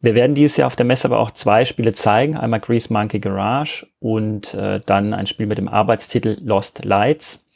Wir 0.05 0.15
werden 0.15 0.35
dieses 0.35 0.59
Jahr 0.59 0.67
auf 0.67 0.77
der 0.77 0.85
Messe 0.85 1.07
aber 1.07 1.19
auch 1.19 1.31
zwei 1.31 1.65
Spiele 1.65 1.95
zeigen. 1.95 2.37
Einmal 2.37 2.61
Grease 2.61 2.93
Monkey 2.93 3.21
Garage 3.21 3.87
und 4.01 4.53
äh, 4.53 4.81
dann 4.85 5.15
ein 5.15 5.27
Spiel 5.27 5.47
mit 5.47 5.57
dem 5.57 5.67
Arbeitstitel 5.67 6.37
Lost 6.43 6.85
Lights, 6.85 7.49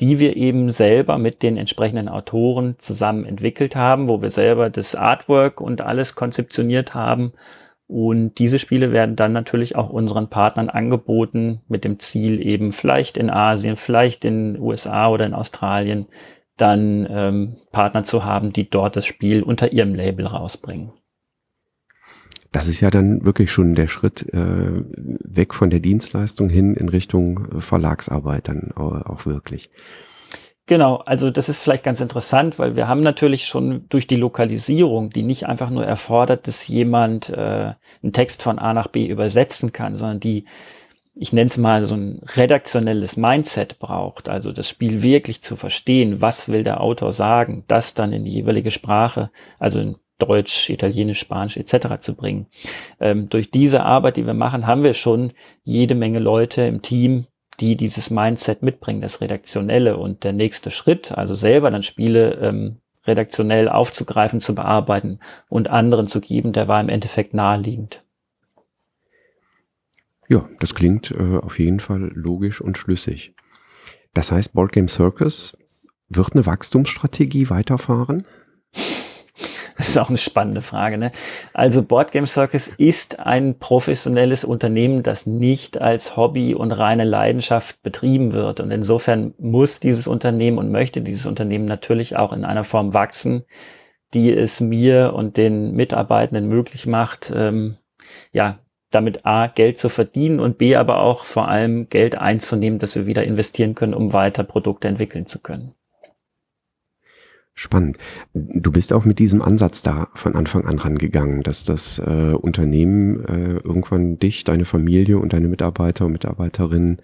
die 0.00 0.18
wir 0.18 0.34
eben 0.34 0.70
selber 0.70 1.18
mit 1.18 1.42
den 1.42 1.58
entsprechenden 1.58 2.08
Autoren 2.08 2.76
zusammen 2.78 3.26
entwickelt 3.26 3.76
haben, 3.76 4.08
wo 4.08 4.22
wir 4.22 4.30
selber 4.30 4.70
das 4.70 4.94
Artwork 4.94 5.60
und 5.60 5.82
alles 5.82 6.14
konzeptioniert 6.14 6.94
haben. 6.94 7.34
Und 7.86 8.38
diese 8.38 8.58
Spiele 8.58 8.90
werden 8.90 9.14
dann 9.14 9.34
natürlich 9.34 9.76
auch 9.76 9.90
unseren 9.90 10.30
Partnern 10.30 10.70
angeboten 10.70 11.60
mit 11.68 11.84
dem 11.84 12.00
Ziel 12.00 12.40
eben 12.40 12.72
vielleicht 12.72 13.18
in 13.18 13.28
Asien, 13.28 13.76
vielleicht 13.76 14.24
in 14.24 14.58
USA 14.58 15.10
oder 15.10 15.26
in 15.26 15.34
Australien 15.34 16.06
dann 16.56 17.06
ähm, 17.10 17.56
Partner 17.72 18.04
zu 18.04 18.24
haben, 18.24 18.54
die 18.54 18.70
dort 18.70 18.96
das 18.96 19.04
Spiel 19.04 19.42
unter 19.42 19.70
ihrem 19.70 19.94
Label 19.94 20.24
rausbringen. 20.24 20.94
Das 22.54 22.68
ist 22.68 22.80
ja 22.80 22.88
dann 22.88 23.26
wirklich 23.26 23.50
schon 23.50 23.74
der 23.74 23.88
Schritt 23.88 24.32
äh, 24.32 24.84
weg 25.24 25.54
von 25.54 25.70
der 25.70 25.80
Dienstleistung 25.80 26.48
hin 26.48 26.74
in 26.74 26.88
Richtung 26.88 27.48
äh, 27.52 27.60
Verlagsarbeit 27.60 28.46
dann 28.46 28.70
auch, 28.76 29.26
wirklich. 29.26 29.70
Genau, 30.66 30.98
also 30.98 31.32
das 31.32 31.48
ist 31.48 31.58
vielleicht 31.58 31.82
ganz 31.82 32.00
interessant, 32.00 32.60
weil 32.60 32.76
wir 32.76 32.86
haben 32.86 33.00
natürlich 33.00 33.46
schon 33.46 33.86
durch 33.88 34.06
die 34.06 34.14
Lokalisierung, 34.14 35.10
die 35.10 35.24
nicht 35.24 35.46
einfach 35.46 35.68
nur 35.68 35.84
erfordert, 35.84 36.46
dass 36.46 36.68
jemand 36.68 37.28
äh, 37.30 37.72
einen 38.04 38.12
Text 38.12 38.40
von 38.40 38.60
A 38.60 38.72
nach 38.72 38.86
B 38.86 39.04
übersetzen 39.04 39.72
kann, 39.72 39.96
sondern 39.96 40.20
die, 40.20 40.44
ich 41.16 41.32
nenne 41.32 41.46
es 41.46 41.58
mal 41.58 41.84
so 41.84 41.96
ein 41.96 42.20
redaktionelles 42.36 43.16
Mindset 43.16 43.80
braucht, 43.80 44.28
also 44.28 44.52
das 44.52 44.68
Spiel 44.68 45.02
wirklich 45.02 45.42
zu 45.42 45.56
verstehen, 45.56 46.22
was 46.22 46.48
will 46.48 46.62
der 46.62 46.80
Autor 46.80 47.10
sagen, 47.10 47.64
das 47.66 47.94
dann 47.94 48.12
in 48.12 48.24
die 48.24 48.32
jeweilige 48.32 48.70
Sprache, 48.70 49.32
also 49.58 49.80
in 49.80 49.96
Deutsch, 50.26 50.70
Italienisch, 50.70 51.20
Spanisch 51.20 51.56
etc. 51.56 51.98
zu 51.98 52.14
bringen. 52.14 52.46
Ähm, 53.00 53.28
durch 53.28 53.50
diese 53.50 53.82
Arbeit, 53.82 54.16
die 54.16 54.26
wir 54.26 54.34
machen, 54.34 54.66
haben 54.66 54.82
wir 54.82 54.94
schon 54.94 55.32
jede 55.62 55.94
Menge 55.94 56.18
Leute 56.18 56.62
im 56.62 56.82
Team, 56.82 57.26
die 57.60 57.76
dieses 57.76 58.10
Mindset 58.10 58.62
mitbringen, 58.62 59.00
das 59.00 59.20
Redaktionelle. 59.20 59.96
Und 59.96 60.24
der 60.24 60.32
nächste 60.32 60.70
Schritt, 60.70 61.12
also 61.12 61.34
selber 61.34 61.70
dann 61.70 61.82
Spiele 61.82 62.34
ähm, 62.34 62.76
redaktionell 63.06 63.68
aufzugreifen, 63.68 64.40
zu 64.40 64.54
bearbeiten 64.54 65.20
und 65.48 65.68
anderen 65.68 66.08
zu 66.08 66.20
geben, 66.20 66.52
der 66.52 66.68
war 66.68 66.80
im 66.80 66.88
Endeffekt 66.88 67.34
naheliegend. 67.34 68.02
Ja, 70.28 70.48
das 70.58 70.74
klingt 70.74 71.10
äh, 71.10 71.36
auf 71.36 71.58
jeden 71.58 71.80
Fall 71.80 72.10
logisch 72.14 72.60
und 72.60 72.78
schlüssig. 72.78 73.34
Das 74.14 74.32
heißt, 74.32 74.54
Board 74.54 74.72
Game 74.72 74.88
Circus 74.88 75.56
wird 76.08 76.34
eine 76.34 76.46
Wachstumsstrategie 76.46 77.50
weiterfahren? 77.50 78.24
Das 79.84 79.90
ist 79.90 79.98
auch 79.98 80.08
eine 80.08 80.16
spannende 80.16 80.62
Frage. 80.62 80.96
Ne? 80.96 81.12
Also 81.52 81.82
Board 81.82 82.10
Game 82.10 82.26
Circus 82.26 82.68
ist 82.68 83.20
ein 83.20 83.58
professionelles 83.58 84.42
Unternehmen, 84.42 85.02
das 85.02 85.26
nicht 85.26 85.78
als 85.78 86.16
Hobby 86.16 86.54
und 86.54 86.72
reine 86.72 87.04
Leidenschaft 87.04 87.82
betrieben 87.82 88.32
wird. 88.32 88.60
Und 88.60 88.70
insofern 88.70 89.34
muss 89.36 89.80
dieses 89.80 90.06
Unternehmen 90.06 90.56
und 90.56 90.70
möchte 90.70 91.02
dieses 91.02 91.26
Unternehmen 91.26 91.66
natürlich 91.66 92.16
auch 92.16 92.32
in 92.32 92.46
einer 92.46 92.64
Form 92.64 92.94
wachsen, 92.94 93.44
die 94.14 94.32
es 94.32 94.62
mir 94.62 95.12
und 95.14 95.36
den 95.36 95.72
Mitarbeitenden 95.72 96.48
möglich 96.48 96.86
macht, 96.86 97.30
ähm, 97.36 97.76
ja, 98.32 98.60
damit 98.90 99.26
A, 99.26 99.48
Geld 99.48 99.76
zu 99.76 99.90
verdienen 99.90 100.40
und 100.40 100.56
B, 100.56 100.76
aber 100.76 101.00
auch 101.00 101.26
vor 101.26 101.48
allem 101.48 101.90
Geld 101.90 102.16
einzunehmen, 102.16 102.78
dass 102.78 102.94
wir 102.94 103.04
wieder 103.04 103.24
investieren 103.24 103.74
können, 103.74 103.92
um 103.92 104.14
weiter 104.14 104.44
Produkte 104.44 104.88
entwickeln 104.88 105.26
zu 105.26 105.42
können. 105.42 105.74
Spannend. 107.56 107.98
Du 108.32 108.72
bist 108.72 108.92
auch 108.92 109.04
mit 109.04 109.20
diesem 109.20 109.40
Ansatz 109.40 109.82
da 109.82 110.08
von 110.14 110.34
Anfang 110.34 110.64
an 110.64 110.80
rangegangen, 110.80 111.42
dass 111.44 111.62
das 111.64 112.00
äh, 112.00 112.34
Unternehmen 112.34 113.24
äh, 113.24 113.54
irgendwann 113.58 114.18
dich, 114.18 114.42
deine 114.42 114.64
Familie 114.64 115.18
und 115.18 115.32
deine 115.32 115.46
Mitarbeiter 115.46 116.06
und 116.06 116.12
Mitarbeiterinnen 116.12 116.98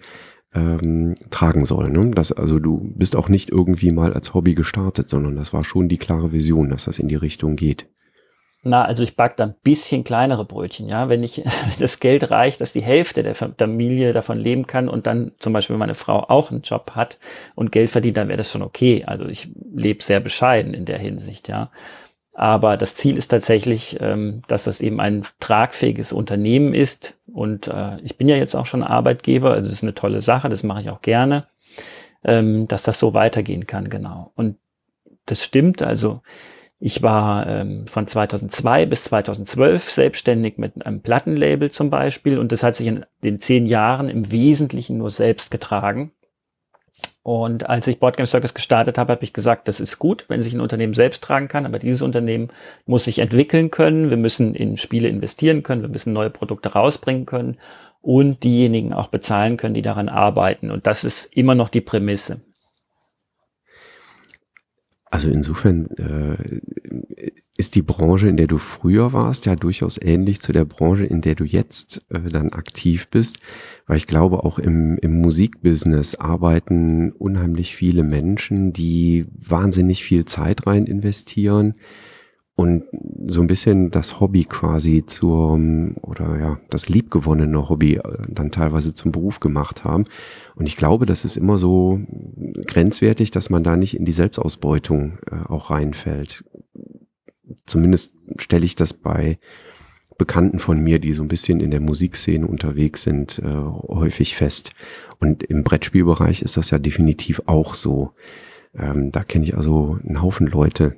ähm, 0.53 1.15
tragen 1.29 1.63
soll. 1.63 1.89
Ne? 1.89 2.11
Das, 2.11 2.33
also 2.33 2.59
du 2.59 2.91
bist 2.95 3.15
auch 3.15 3.29
nicht 3.29 3.49
irgendwie 3.49 3.91
mal 3.91 4.13
als 4.13 4.33
Hobby 4.33 4.53
gestartet, 4.53 5.09
sondern 5.09 5.37
das 5.37 5.53
war 5.53 5.63
schon 5.63 5.87
die 5.87 5.97
klare 5.97 6.33
Vision, 6.33 6.69
dass 6.69 6.83
das 6.83 6.99
in 6.99 7.07
die 7.07 7.15
Richtung 7.15 7.55
geht. 7.55 7.87
Na, 8.63 8.85
also 8.85 9.03
ich 9.03 9.15
backe 9.15 9.35
dann 9.37 9.55
bisschen 9.63 10.03
kleinere 10.03 10.45
Brötchen, 10.45 10.87
ja. 10.87 11.09
Wenn 11.09 11.23
ich 11.23 11.37
wenn 11.43 11.79
das 11.79 11.99
Geld 11.99 12.29
reicht, 12.29 12.61
dass 12.61 12.71
die 12.71 12.83
Hälfte 12.83 13.23
der 13.23 13.33
Familie 13.35 14.13
davon 14.13 14.37
leben 14.37 14.67
kann 14.67 14.87
und 14.87 15.07
dann 15.07 15.31
zum 15.39 15.53
Beispiel 15.53 15.77
meine 15.77 15.95
Frau 15.95 16.25
auch 16.29 16.51
einen 16.51 16.61
Job 16.61 16.91
hat 16.95 17.17
und 17.55 17.71
Geld 17.71 17.89
verdient, 17.89 18.17
dann 18.17 18.27
wäre 18.27 18.37
das 18.37 18.51
schon 18.51 18.61
okay. 18.61 19.03
Also 19.05 19.25
ich 19.25 19.49
lebe 19.73 20.03
sehr 20.03 20.19
bescheiden 20.19 20.73
in 20.73 20.85
der 20.85 20.99
Hinsicht, 20.99 21.47
ja. 21.47 21.71
Aber 22.33 22.77
das 22.77 22.95
Ziel 22.95 23.17
ist 23.17 23.27
tatsächlich, 23.27 23.97
ähm, 23.99 24.43
dass 24.47 24.63
das 24.63 24.79
eben 24.79 24.99
ein 24.99 25.23
tragfähiges 25.39 26.13
Unternehmen 26.13 26.73
ist. 26.73 27.15
Und 27.33 27.67
äh, 27.67 27.99
ich 28.03 28.17
bin 28.17 28.29
ja 28.29 28.35
jetzt 28.35 28.55
auch 28.55 28.65
schon 28.65 28.83
Arbeitgeber, 28.83 29.51
also 29.51 29.69
das 29.69 29.79
ist 29.79 29.83
eine 29.83 29.95
tolle 29.95 30.21
Sache, 30.21 30.49
das 30.49 30.63
mache 30.63 30.81
ich 30.81 30.89
auch 30.89 31.01
gerne, 31.01 31.47
ähm, 32.23 32.67
dass 32.67 32.83
das 32.83 32.99
so 32.99 33.13
weitergehen 33.13 33.67
kann, 33.67 33.89
genau. 33.89 34.31
Und 34.35 34.57
das 35.25 35.43
stimmt, 35.43 35.81
also 35.81 36.21
ich 36.83 37.03
war 37.03 37.45
ähm, 37.45 37.85
von 37.85 38.07
2002 38.07 38.87
bis 38.87 39.03
2012 39.03 39.87
selbstständig 39.87 40.57
mit 40.57 40.83
einem 40.83 41.01
Plattenlabel 41.01 41.69
zum 41.69 41.91
Beispiel 41.91 42.39
und 42.39 42.51
das 42.51 42.63
hat 42.63 42.75
sich 42.75 42.87
in 42.87 43.05
den 43.23 43.39
zehn 43.39 43.67
Jahren 43.67 44.09
im 44.09 44.31
Wesentlichen 44.31 44.97
nur 44.97 45.11
selbst 45.11 45.51
getragen. 45.51 46.11
Und 47.21 47.69
als 47.69 47.85
ich 47.85 47.99
Boardgame 47.99 48.25
Circus 48.25 48.55
gestartet 48.55 48.97
habe, 48.97 49.13
habe 49.13 49.23
ich 49.23 49.31
gesagt, 49.31 49.67
das 49.67 49.79
ist 49.79 49.99
gut, 49.99 50.25
wenn 50.27 50.41
sich 50.41 50.55
ein 50.55 50.59
Unternehmen 50.59 50.95
selbst 50.95 51.23
tragen 51.23 51.47
kann, 51.47 51.67
aber 51.67 51.77
dieses 51.77 52.01
Unternehmen 52.01 52.49
muss 52.87 53.03
sich 53.03 53.19
entwickeln 53.19 53.69
können, 53.69 54.09
wir 54.09 54.17
müssen 54.17 54.55
in 54.55 54.75
Spiele 54.75 55.07
investieren 55.07 55.61
können, 55.61 55.83
wir 55.83 55.89
müssen 55.89 56.13
neue 56.13 56.31
Produkte 56.31 56.69
rausbringen 56.69 57.27
können 57.27 57.59
und 58.01 58.43
diejenigen 58.43 58.91
auch 58.91 59.09
bezahlen 59.09 59.57
können, 59.57 59.75
die 59.75 59.83
daran 59.83 60.09
arbeiten. 60.09 60.71
Und 60.71 60.87
das 60.87 61.03
ist 61.03 61.25
immer 61.25 61.53
noch 61.53 61.69
die 61.69 61.81
Prämisse. 61.81 62.41
Also 65.11 65.29
insofern 65.29 65.87
äh, 65.97 66.37
ist 67.57 67.75
die 67.75 67.81
Branche, 67.81 68.29
in 68.29 68.37
der 68.37 68.47
du 68.47 68.57
früher 68.57 69.11
warst, 69.11 69.45
ja 69.45 69.57
durchaus 69.57 69.99
ähnlich 70.01 70.39
zu 70.39 70.53
der 70.53 70.63
Branche, 70.63 71.03
in 71.03 71.19
der 71.19 71.35
du 71.35 71.43
jetzt 71.43 72.05
äh, 72.09 72.29
dann 72.29 72.53
aktiv 72.53 73.09
bist, 73.09 73.39
weil 73.87 73.97
ich 73.97 74.07
glaube, 74.07 74.45
auch 74.45 74.57
im, 74.57 74.97
im 74.97 75.19
Musikbusiness 75.19 76.15
arbeiten 76.15 77.11
unheimlich 77.11 77.75
viele 77.75 78.03
Menschen, 78.03 78.71
die 78.71 79.25
wahnsinnig 79.33 80.05
viel 80.05 80.23
Zeit 80.23 80.65
rein 80.65 80.85
investieren, 80.85 81.73
und 82.55 82.83
so 83.27 83.41
ein 83.41 83.47
bisschen 83.47 83.91
das 83.91 84.19
Hobby 84.19 84.43
quasi 84.43 85.05
zur, 85.05 85.59
oder 86.01 86.37
ja, 86.39 86.59
das 86.69 86.89
liebgewonnene 86.89 87.69
Hobby 87.69 87.95
äh, 87.95 88.17
dann 88.27 88.51
teilweise 88.51 88.93
zum 88.93 89.11
Beruf 89.11 89.39
gemacht 89.39 89.83
haben. 89.83 90.05
Und 90.55 90.67
ich 90.67 90.75
glaube, 90.75 91.05
das 91.05 91.25
ist 91.25 91.37
immer 91.37 91.57
so 91.57 91.99
grenzwertig, 92.67 93.31
dass 93.31 93.49
man 93.49 93.63
da 93.63 93.77
nicht 93.77 93.97
in 93.97 94.05
die 94.05 94.11
Selbstausbeutung 94.11 95.17
äh, 95.31 95.47
auch 95.47 95.69
reinfällt. 95.71 96.43
Zumindest 97.65 98.15
stelle 98.37 98.65
ich 98.65 98.75
das 98.75 98.93
bei 98.93 99.39
Bekannten 100.17 100.59
von 100.59 100.79
mir, 100.79 100.99
die 100.99 101.13
so 101.13 101.23
ein 101.23 101.29
bisschen 101.29 101.61
in 101.61 101.71
der 101.71 101.79
Musikszene 101.79 102.45
unterwegs 102.45 103.01
sind, 103.01 103.39
äh, 103.39 103.47
häufig 103.47 104.35
fest. 104.35 104.71
Und 105.19 105.41
im 105.41 105.63
Brettspielbereich 105.63 106.43
ist 106.43 106.57
das 106.57 106.69
ja 106.69 106.77
definitiv 106.77 107.41
auch 107.47 107.73
so. 107.73 108.11
Ähm, 108.75 109.11
da 109.11 109.23
kenne 109.23 109.45
ich 109.45 109.57
also 109.57 109.97
einen 110.05 110.21
Haufen 110.21 110.45
Leute, 110.45 110.97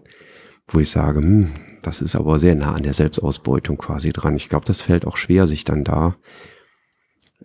wo 0.68 0.80
ich 0.80 0.90
sage, 0.90 1.20
hm, 1.20 1.52
das 1.82 2.02
ist 2.02 2.16
aber 2.16 2.40
sehr 2.40 2.56
nah 2.56 2.74
an 2.74 2.84
der 2.84 2.94
Selbstausbeutung 2.94 3.78
quasi 3.78 4.14
dran. 4.14 4.36
Ich 4.36 4.50
glaube, 4.50 4.66
das 4.66 4.82
fällt 4.82 5.06
auch 5.06 5.18
schwer, 5.18 5.48
sich 5.48 5.64
dann 5.66 5.84
da 5.84 6.16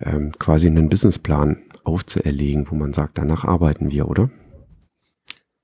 ähm, 0.01 0.33
quasi 0.39 0.69
einen 0.69 0.89
Businessplan 0.89 1.63
aufzuerlegen, 1.85 2.71
wo 2.71 2.75
man 2.75 2.93
sagt, 2.93 3.19
danach 3.19 3.45
arbeiten 3.45 3.91
wir, 3.91 4.09
oder? 4.09 4.31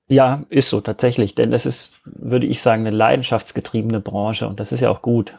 Ja, 0.06 0.44
ist 0.50 0.68
so 0.68 0.80
tatsächlich, 0.80 1.34
denn 1.34 1.50
das 1.50 1.64
ist, 1.64 2.00
würde 2.04 2.46
ich 2.46 2.60
sagen, 2.60 2.86
eine 2.86 2.94
leidenschaftsgetriebene 2.94 4.00
Branche 4.00 4.46
und 4.48 4.60
das 4.60 4.72
ist 4.72 4.80
ja 4.80 4.90
auch 4.90 5.00
gut. 5.00 5.38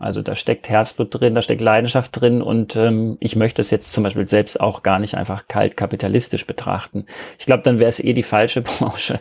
Also 0.00 0.22
da 0.22 0.36
steckt 0.36 0.68
Herzblut 0.68 1.12
drin, 1.12 1.34
da 1.34 1.42
steckt 1.42 1.60
Leidenschaft 1.60 2.20
drin 2.20 2.40
und 2.40 2.76
ähm, 2.76 3.16
ich 3.18 3.34
möchte 3.34 3.60
es 3.60 3.72
jetzt 3.72 3.92
zum 3.92 4.04
Beispiel 4.04 4.28
selbst 4.28 4.60
auch 4.60 4.84
gar 4.84 5.00
nicht 5.00 5.16
einfach 5.16 5.48
kalt 5.48 5.76
kapitalistisch 5.76 6.46
betrachten. 6.46 7.04
Ich 7.36 7.46
glaube, 7.46 7.64
dann 7.64 7.80
wäre 7.80 7.88
es 7.88 7.98
eh 7.98 8.12
die 8.12 8.22
falsche 8.22 8.62
Branche. 8.62 9.20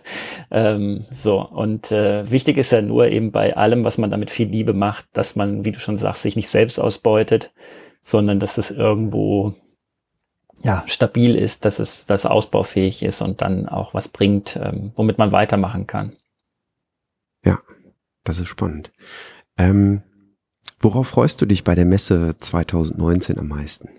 Ähm, 0.52 1.06
so 1.10 1.42
und 1.42 1.92
äh, 1.92 2.30
wichtig 2.30 2.58
ist 2.58 2.72
ja 2.72 2.84
nur 2.84 3.08
eben 3.08 3.32
bei 3.32 3.58
allem, 3.58 3.86
was 3.86 3.98
man 3.98 4.12
damit 4.12 4.30
viel 4.30 4.50
Liebe 4.50 4.74
macht, 4.74 5.06
dass 5.14 5.36
man, 5.36 5.66
wie 5.66 5.72
du 5.72 5.80
schon 5.80 5.98
sagst, 5.98 6.22
sich 6.22 6.36
nicht 6.36 6.50
selbst 6.50 6.80
ausbeutet, 6.80 7.52
sondern 8.04 8.40
dass 8.40 8.60
es 8.60 8.70
irgendwo 8.70 9.56
ja 10.62 10.84
stabil 10.86 11.36
ist, 11.36 11.66
dass 11.66 11.80
es 11.80 12.06
dass 12.06 12.28
ausbaufähig 12.28 13.02
ist 13.02 13.22
und 13.22 13.42
dann 13.42 13.68
auch 13.68 13.96
was 13.96 14.10
bringt, 14.10 14.60
ähm, 14.62 14.92
womit 14.96 15.18
man 15.18 15.32
weitermachen 15.32 15.88
kann. 15.88 16.16
Ja, 17.44 17.60
das 18.24 18.40
ist 18.40 18.50
spannend. 18.50 18.92
Ähm 19.58 20.04
Worauf 20.80 21.08
freust 21.08 21.42
du 21.42 21.46
dich 21.46 21.64
bei 21.64 21.76
der 21.76 21.86
Messe 21.86 22.32
2019 22.40 23.40
am 23.40 23.48
meisten? 23.48 23.90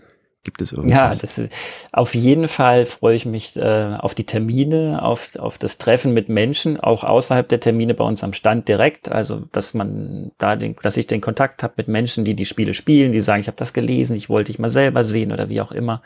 Gibt 0.44 0.62
es 0.62 0.72
irgendwas? 0.72 0.96
Ja, 0.96 1.08
das 1.08 1.38
ist, 1.38 1.52
auf 1.92 2.14
jeden 2.14 2.48
Fall 2.48 2.86
freue 2.86 3.16
ich 3.16 3.26
mich 3.26 3.56
äh, 3.56 3.96
auf 3.98 4.14
die 4.14 4.24
Termine, 4.24 5.02
auf, 5.02 5.34
auf 5.36 5.58
das 5.58 5.78
Treffen 5.78 6.14
mit 6.14 6.28
Menschen, 6.28 6.78
auch 6.78 7.04
außerhalb 7.04 7.48
der 7.48 7.60
Termine 7.60 7.94
bei 7.94 8.04
uns 8.04 8.22
am 8.22 8.32
Stand 8.32 8.68
direkt. 8.68 9.10
Also, 9.10 9.42
dass 9.52 9.74
man 9.74 10.30
da 10.38 10.56
den, 10.56 10.76
dass 10.82 10.96
ich 10.96 11.06
den 11.06 11.20
Kontakt 11.20 11.62
habe 11.62 11.74
mit 11.76 11.88
Menschen, 11.88 12.24
die 12.24 12.34
die 12.34 12.46
Spiele 12.46 12.74
spielen, 12.74 13.12
die 13.12 13.20
sagen, 13.20 13.40
ich 13.40 13.48
habe 13.48 13.58
das 13.58 13.72
gelesen, 13.72 14.16
ich 14.16 14.28
wollte 14.28 14.52
dich 14.52 14.60
mal 14.60 14.70
selber 14.70 15.04
sehen 15.04 15.32
oder 15.32 15.48
wie 15.48 15.60
auch 15.60 15.72
immer 15.72 16.02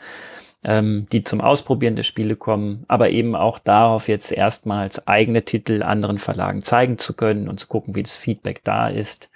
ähm, 0.63 1.07
die 1.11 1.23
zum 1.23 1.41
Ausprobieren 1.41 1.95
der 1.95 2.03
Spiele 2.03 2.35
kommen, 2.35 2.85
aber 2.87 3.09
eben 3.09 3.35
auch 3.35 3.59
darauf 3.59 4.07
jetzt 4.07 4.31
erstmals 4.31 5.07
eigene 5.07 5.43
Titel 5.43 5.83
anderen 5.83 6.19
Verlagen 6.19 6.63
zeigen 6.63 6.97
zu 6.97 7.13
können 7.13 7.49
und 7.49 7.59
zu 7.59 7.67
gucken, 7.67 7.95
wie 7.95 8.03
das 8.03 8.17
Feedback 8.17 8.63
da 8.63 8.87
ist. 8.87 9.29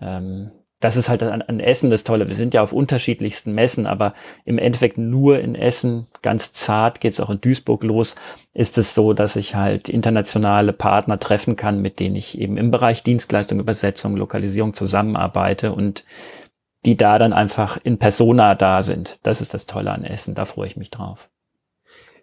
Ähm, 0.00 0.50
das 0.80 0.96
ist 0.96 1.08
halt 1.08 1.22
an, 1.22 1.40
an, 1.40 1.60
Essen 1.60 1.90
das 1.90 2.04
Tolle. 2.04 2.28
Wir 2.28 2.34
sind 2.34 2.52
ja 2.52 2.62
auf 2.62 2.72
unterschiedlichsten 2.72 3.54
Messen, 3.54 3.86
aber 3.86 4.14
im 4.44 4.58
Endeffekt 4.58 4.98
nur 4.98 5.40
in 5.40 5.54
Essen, 5.54 6.06
ganz 6.20 6.52
zart 6.52 7.00
geht 7.00 7.12
es 7.12 7.20
auch 7.20 7.30
in 7.30 7.40
Duisburg 7.40 7.82
los, 7.84 8.16
ist 8.52 8.76
es 8.76 8.94
so, 8.94 9.14
dass 9.14 9.36
ich 9.36 9.54
halt 9.54 9.88
internationale 9.88 10.72
Partner 10.72 11.18
treffen 11.18 11.56
kann, 11.56 11.80
mit 11.80 12.00
denen 12.00 12.16
ich 12.16 12.38
eben 12.38 12.58
im 12.58 12.70
Bereich 12.70 13.02
Dienstleistung, 13.02 13.60
Übersetzung, 13.60 14.16
Lokalisierung 14.16 14.74
zusammenarbeite 14.74 15.72
und 15.72 16.04
die 16.84 16.96
da 16.96 17.18
dann 17.18 17.32
einfach 17.32 17.78
in 17.82 17.98
Persona 17.98 18.54
da 18.54 18.82
sind. 18.82 19.18
Das 19.22 19.40
ist 19.40 19.54
das 19.54 19.66
Tolle 19.66 19.90
an 19.90 20.04
Essen, 20.04 20.34
da 20.34 20.44
freue 20.44 20.66
ich 20.66 20.76
mich 20.76 20.90
drauf. 20.90 21.30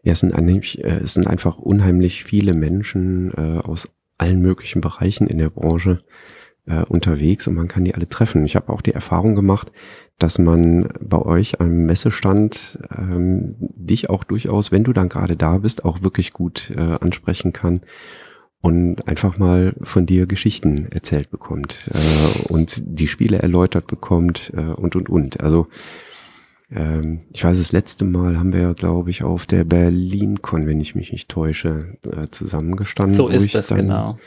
Ja, 0.03 0.13
es 0.13 0.19
sind, 0.19 0.33
eigentlich, 0.33 0.83
äh, 0.83 0.99
es 1.03 1.13
sind 1.13 1.27
einfach 1.27 1.57
unheimlich 1.57 2.23
viele 2.23 2.53
Menschen 2.53 3.31
äh, 3.35 3.59
aus 3.59 3.89
allen 4.17 4.39
möglichen 4.39 4.81
Bereichen 4.81 5.27
in 5.27 5.37
der 5.37 5.49
Branche 5.49 6.03
äh, 6.65 6.83
unterwegs 6.85 7.47
und 7.47 7.55
man 7.55 7.67
kann 7.67 7.85
die 7.85 7.95
alle 7.95 8.09
treffen. 8.09 8.45
Ich 8.45 8.55
habe 8.55 8.71
auch 8.71 8.81
die 8.81 8.93
Erfahrung 8.93 9.35
gemacht, 9.35 9.71
dass 10.19 10.37
man 10.37 10.87
bei 11.01 11.17
euch 11.17 11.59
am 11.59 11.85
Messestand 11.85 12.79
ähm, 12.95 13.55
dich 13.59 14.09
auch 14.09 14.23
durchaus, 14.23 14.71
wenn 14.71 14.83
du 14.83 14.93
dann 14.93 15.09
gerade 15.09 15.35
da 15.35 15.57
bist, 15.57 15.83
auch 15.83 16.03
wirklich 16.03 16.31
gut 16.31 16.71
äh, 16.77 16.97
ansprechen 16.99 17.53
kann 17.53 17.81
und 18.61 19.07
einfach 19.07 19.39
mal 19.39 19.73
von 19.81 20.05
dir 20.05 20.27
Geschichten 20.27 20.87
erzählt 20.91 21.31
bekommt 21.31 21.89
äh, 21.93 22.43
und 22.51 22.81
die 22.85 23.07
Spiele 23.07 23.39
erläutert 23.39 23.87
bekommt 23.87 24.53
äh, 24.55 24.61
und 24.61 24.95
und 24.95 25.09
und. 25.09 25.39
Also 25.41 25.67
ähm, 26.73 27.21
ich 27.33 27.43
weiß, 27.43 27.57
das 27.57 27.71
letzte 27.71 28.05
Mal 28.05 28.37
haben 28.37 28.53
wir 28.53 28.61
ja, 28.61 28.73
glaube 28.73 29.09
ich, 29.09 29.23
auf 29.23 29.45
der 29.45 29.63
BerlinCon, 29.63 30.67
wenn 30.67 30.79
ich 30.79 30.95
mich 30.95 31.11
nicht 31.11 31.29
täusche, 31.29 31.97
äh, 32.05 32.27
zusammengestanden. 32.29 33.15
So 33.15 33.27
ist 33.27 33.55
das, 33.55 33.67
dann, 33.67 33.79
genau. 33.79 34.17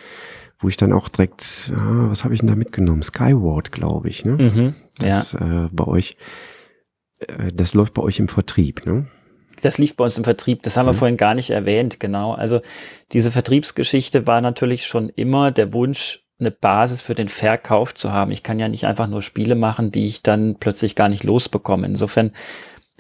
Wo 0.58 0.68
ich 0.68 0.76
dann 0.76 0.92
auch 0.92 1.08
direkt, 1.08 1.73
ah, 1.76 2.06
was 2.08 2.25
habe 2.25 2.34
ich 2.34 2.40
denn 2.40 2.49
da 2.49 2.56
mitgenommen? 2.56 3.02
Skyward, 3.02 3.73
glaube 3.73 4.08
ich, 4.08 4.25
ne? 4.25 4.32
Mhm, 4.32 4.75
das 4.99 5.32
ja. 5.32 5.64
äh, 5.64 5.68
bei 5.73 5.84
euch, 5.87 6.16
äh, 7.20 7.52
das 7.52 7.75
läuft 7.75 7.94
bei 7.94 8.02
euch 8.02 8.18
im 8.18 8.28
Vertrieb, 8.28 8.87
ne? 8.87 9.06
Das 9.62 9.78
lief 9.78 9.96
bei 9.96 10.04
uns 10.04 10.18
im 10.18 10.25
Vertrieb. 10.25 10.62
Das 10.62 10.76
haben 10.76 10.87
wir 10.87 10.92
mhm. 10.92 10.99
vorhin 10.99 11.16
gar 11.16 11.34
nicht 11.34 11.50
erwähnt, 11.50 11.99
genau. 11.99 12.32
Also 12.32 12.61
diese 13.12 13.30
Vertriebsgeschichte 13.30 14.26
war 14.26 14.40
natürlich 14.40 14.87
schon 14.87 15.08
immer 15.08 15.50
der 15.50 15.73
Wunsch, 15.73 16.20
eine 16.38 16.50
Basis 16.50 17.00
für 17.00 17.14
den 17.14 17.28
Verkauf 17.28 17.94
zu 17.94 18.12
haben. 18.12 18.32
Ich 18.32 18.42
kann 18.42 18.58
ja 18.58 18.68
nicht 18.68 18.87
einfach 18.87 19.06
nur 19.06 19.23
Spiele 19.23 19.54
machen, 19.54 19.92
die 19.92 20.06
ich 20.06 20.23
dann 20.23 20.56
plötzlich 20.58 20.94
gar 20.94 21.08
nicht 21.08 21.25
losbekomme. 21.25 21.87
Insofern 21.87 22.32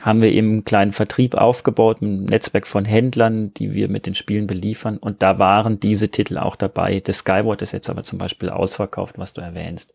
haben 0.00 0.22
wir 0.22 0.32
eben 0.32 0.50
einen 0.50 0.64
kleinen 0.64 0.92
Vertrieb 0.92 1.34
aufgebaut, 1.34 2.02
ein 2.02 2.24
Netzwerk 2.24 2.66
von 2.66 2.84
Händlern, 2.84 3.54
die 3.54 3.74
wir 3.74 3.88
mit 3.88 4.06
den 4.06 4.14
Spielen 4.14 4.46
beliefern. 4.46 4.98
Und 4.98 5.22
da 5.22 5.38
waren 5.38 5.78
diese 5.78 6.08
Titel 6.08 6.36
auch 6.38 6.56
dabei. 6.56 7.00
Das 7.00 7.18
Skyward 7.18 7.62
ist 7.62 7.72
jetzt 7.72 7.88
aber 7.88 8.02
zum 8.02 8.18
Beispiel 8.18 8.50
ausverkauft, 8.50 9.18
was 9.18 9.34
du 9.34 9.40
erwähnst. 9.40 9.94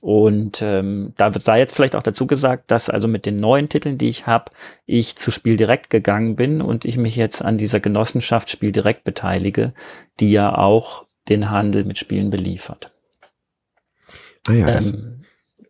Und 0.00 0.62
ähm, 0.62 1.12
da 1.16 1.32
wird 1.32 1.46
da 1.46 1.56
jetzt 1.56 1.76
vielleicht 1.76 1.94
auch 1.94 2.02
dazu 2.02 2.26
gesagt, 2.26 2.72
dass 2.72 2.88
also 2.88 3.06
mit 3.06 3.24
den 3.24 3.38
neuen 3.38 3.68
Titeln, 3.68 3.98
die 3.98 4.08
ich 4.08 4.26
habe, 4.26 4.50
ich 4.84 5.14
zu 5.14 5.30
Spiel 5.30 5.56
direkt 5.56 5.90
gegangen 5.90 6.34
bin 6.34 6.60
und 6.60 6.84
ich 6.84 6.96
mich 6.96 7.14
jetzt 7.14 7.40
an 7.40 7.56
dieser 7.56 7.78
Genossenschaft 7.78 8.50
Spiel 8.50 8.72
direkt 8.72 9.04
beteilige, 9.04 9.74
die 10.18 10.32
ja 10.32 10.58
auch 10.58 11.06
den 11.28 11.50
Handel 11.50 11.84
mit 11.84 11.98
Spielen 11.98 12.30
beliefert. 12.30 12.92
Ah 14.48 14.52
ja, 14.52 14.66
ähm, 14.66 14.72
das, 14.72 14.92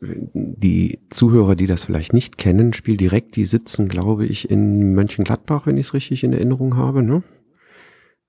die 0.03 1.01
Zuhörer, 1.11 1.55
die 1.55 1.67
das 1.67 1.85
vielleicht 1.85 2.13
nicht 2.13 2.37
kennen, 2.37 2.73
Spiel 2.73 2.97
direkt, 2.97 3.37
die 3.37 3.45
sitzen, 3.45 3.89
glaube 3.89 4.27
ich, 4.27 4.51
in 4.51 4.95
Mönchengladbach, 4.95 5.67
wenn 5.67 5.77
ich 5.77 5.87
es 5.87 5.95
richtig 5.95 6.25
in 6.25 6.33
Erinnerung 6.33 6.77
habe, 6.77 7.03
ne? 7.03 7.23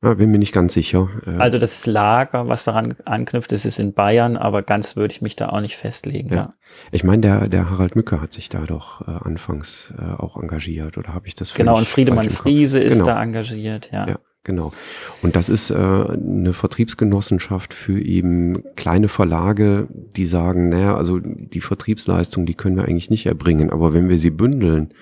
Ja, 0.03 0.15
bin 0.15 0.31
mir 0.31 0.37
nicht 0.37 0.53
ganz 0.53 0.73
sicher. 0.73 1.07
Äh. 1.25 1.37
Also 1.37 1.57
das 1.57 1.85
Lager, 1.85 2.49
was 2.49 2.65
daran 2.65 2.95
anknüpft, 3.05 3.53
das 3.53 3.63
ist 3.63 3.79
in 3.79 3.93
Bayern, 3.93 4.35
aber 4.35 4.61
ganz 4.61 4.97
würde 4.97 5.13
ich 5.13 5.21
mich 5.21 5.37
da 5.37 5.49
auch 5.49 5.61
nicht 5.61 5.77
festlegen. 5.77 6.29
Ja. 6.29 6.35
ja. 6.35 6.53
Ich 6.91 7.05
meine, 7.05 7.21
der, 7.21 7.47
der 7.47 7.69
Harald 7.69 7.95
Mücke 7.95 8.21
hat 8.21 8.33
sich 8.33 8.49
da 8.49 8.65
doch 8.65 9.07
äh, 9.07 9.11
anfangs 9.23 9.93
äh, 9.97 10.21
auch 10.21 10.35
engagiert, 10.35 10.97
oder 10.97 11.13
habe 11.13 11.27
ich 11.27 11.35
das 11.35 11.53
Genau, 11.53 11.77
und 11.77 11.87
Friedemann 11.87 12.29
Friese 12.29 12.79
ist 12.79 12.95
genau. 12.95 13.05
da 13.05 13.23
engagiert, 13.23 13.89
ja. 13.93 14.09
ja. 14.09 14.19
Genau. 14.43 14.73
Und 15.21 15.37
das 15.37 15.47
ist 15.47 15.71
äh, 15.71 15.75
eine 15.75 16.51
Vertriebsgenossenschaft 16.53 17.73
für 17.73 17.99
eben 18.01 18.61
kleine 18.75 19.07
Verlage, 19.07 19.87
die 19.89 20.25
sagen, 20.25 20.67
naja, 20.67 20.95
also 20.95 21.19
die 21.19 21.61
Vertriebsleistung, 21.61 22.45
die 22.45 22.55
können 22.55 22.75
wir 22.75 22.83
eigentlich 22.83 23.09
nicht 23.09 23.25
erbringen, 23.25 23.69
aber 23.69 23.93
wenn 23.93 24.09
wir 24.09 24.17
sie 24.17 24.31
bündeln, 24.31 24.93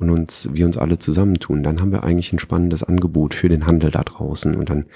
und 0.00 0.08
uns, 0.08 0.48
wir 0.52 0.64
uns 0.64 0.78
alle 0.78 0.98
zusammentun, 0.98 1.62
dann 1.62 1.80
haben 1.80 1.92
wir 1.92 2.02
eigentlich 2.02 2.32
ein 2.32 2.38
spannendes 2.38 2.82
Angebot 2.82 3.34
für 3.34 3.48
den 3.48 3.66
Handel 3.66 3.90
da 3.90 4.02
draußen 4.02 4.56
und 4.56 4.70
dann 4.70 4.86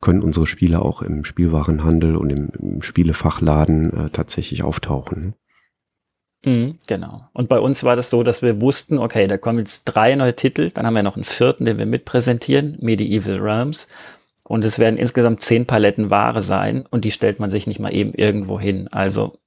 können 0.00 0.22
unsere 0.22 0.46
Spiele 0.46 0.80
auch 0.80 1.02
im 1.02 1.22
Spielwarenhandel 1.22 2.16
und 2.16 2.30
im, 2.30 2.48
im 2.58 2.82
Spielefachladen 2.82 3.92
äh, 3.92 4.10
tatsächlich 4.10 4.62
auftauchen. 4.62 5.34
Mhm, 6.44 6.78
genau. 6.86 7.28
Und 7.32 7.48
bei 7.48 7.58
uns 7.58 7.84
war 7.84 7.96
das 7.96 8.10
so, 8.10 8.22
dass 8.22 8.42
wir 8.42 8.60
wussten, 8.60 8.98
okay, 8.98 9.26
da 9.26 9.38
kommen 9.38 9.60
jetzt 9.60 9.84
drei 9.84 10.14
neue 10.14 10.36
Titel, 10.36 10.70
dann 10.70 10.86
haben 10.86 10.94
wir 10.94 11.02
noch 11.02 11.16
einen 11.16 11.24
vierten, 11.24 11.64
den 11.64 11.78
wir 11.78 11.86
mitpräsentieren, 11.86 12.76
Medieval 12.80 13.38
Realms. 13.38 13.88
Und 14.42 14.62
es 14.62 14.78
werden 14.78 14.98
insgesamt 14.98 15.42
zehn 15.42 15.64
Paletten 15.64 16.10
Ware 16.10 16.42
sein 16.42 16.84
und 16.90 17.06
die 17.06 17.10
stellt 17.10 17.40
man 17.40 17.48
sich 17.48 17.66
nicht 17.66 17.80
mal 17.80 17.94
eben 17.94 18.12
irgendwo 18.12 18.60
hin. 18.60 18.88
Also 18.88 19.38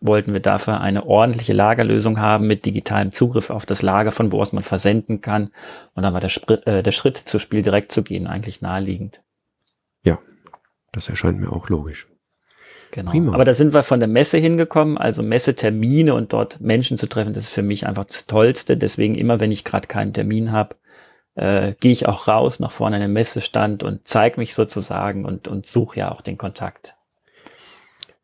wollten 0.00 0.34
wir 0.34 0.40
dafür 0.40 0.80
eine 0.80 1.06
ordentliche 1.06 1.54
Lagerlösung 1.54 2.20
haben 2.20 2.46
mit 2.46 2.66
digitalem 2.66 3.12
Zugriff 3.12 3.48
auf 3.48 3.64
das 3.64 3.80
Lager, 3.80 4.12
von 4.12 4.30
wo 4.30 4.40
aus 4.40 4.52
man 4.52 4.62
versenden 4.62 5.22
kann. 5.22 5.52
Und 5.94 6.02
dann 6.02 6.12
war 6.12 6.20
der, 6.20 6.28
Sprit, 6.28 6.66
äh, 6.66 6.82
der 6.82 6.92
Schritt 6.92 7.16
zu 7.16 7.38
Spiel 7.38 7.62
direkt 7.62 7.92
zu 7.92 8.02
gehen 8.02 8.26
eigentlich 8.26 8.60
naheliegend. 8.60 9.22
Ja, 10.04 10.18
das 10.92 11.08
erscheint 11.08 11.40
mir 11.40 11.50
auch 11.50 11.70
logisch. 11.70 12.06
Genau. 12.90 13.10
Prima. 13.10 13.34
Aber 13.34 13.44
da 13.44 13.54
sind 13.54 13.74
wir 13.74 13.82
von 13.82 14.00
der 14.00 14.08
Messe 14.08 14.38
hingekommen, 14.38 14.98
also 14.98 15.22
Messetermine 15.22 16.14
und 16.14 16.32
dort 16.32 16.60
Menschen 16.60 16.98
zu 16.98 17.06
treffen, 17.08 17.34
das 17.34 17.44
ist 17.44 17.50
für 17.50 17.62
mich 17.62 17.86
einfach 17.86 18.04
das 18.04 18.26
Tollste. 18.26 18.76
Deswegen 18.76 19.14
immer, 19.14 19.40
wenn 19.40 19.52
ich 19.52 19.64
gerade 19.64 19.88
keinen 19.88 20.12
Termin 20.12 20.52
habe, 20.52 20.76
äh, 21.34 21.74
gehe 21.80 21.92
ich 21.92 22.06
auch 22.08 22.28
raus 22.28 22.60
nach 22.60 22.70
vorne 22.70 22.96
an 22.96 23.02
den 23.02 23.12
Messestand 23.12 23.82
und 23.82 24.00
zeige 24.04 24.40
mich 24.40 24.54
sozusagen 24.54 25.24
und, 25.24 25.48
und 25.48 25.66
suche 25.66 26.00
ja 26.00 26.10
auch 26.10 26.22
den 26.22 26.38
Kontakt. 26.38 26.94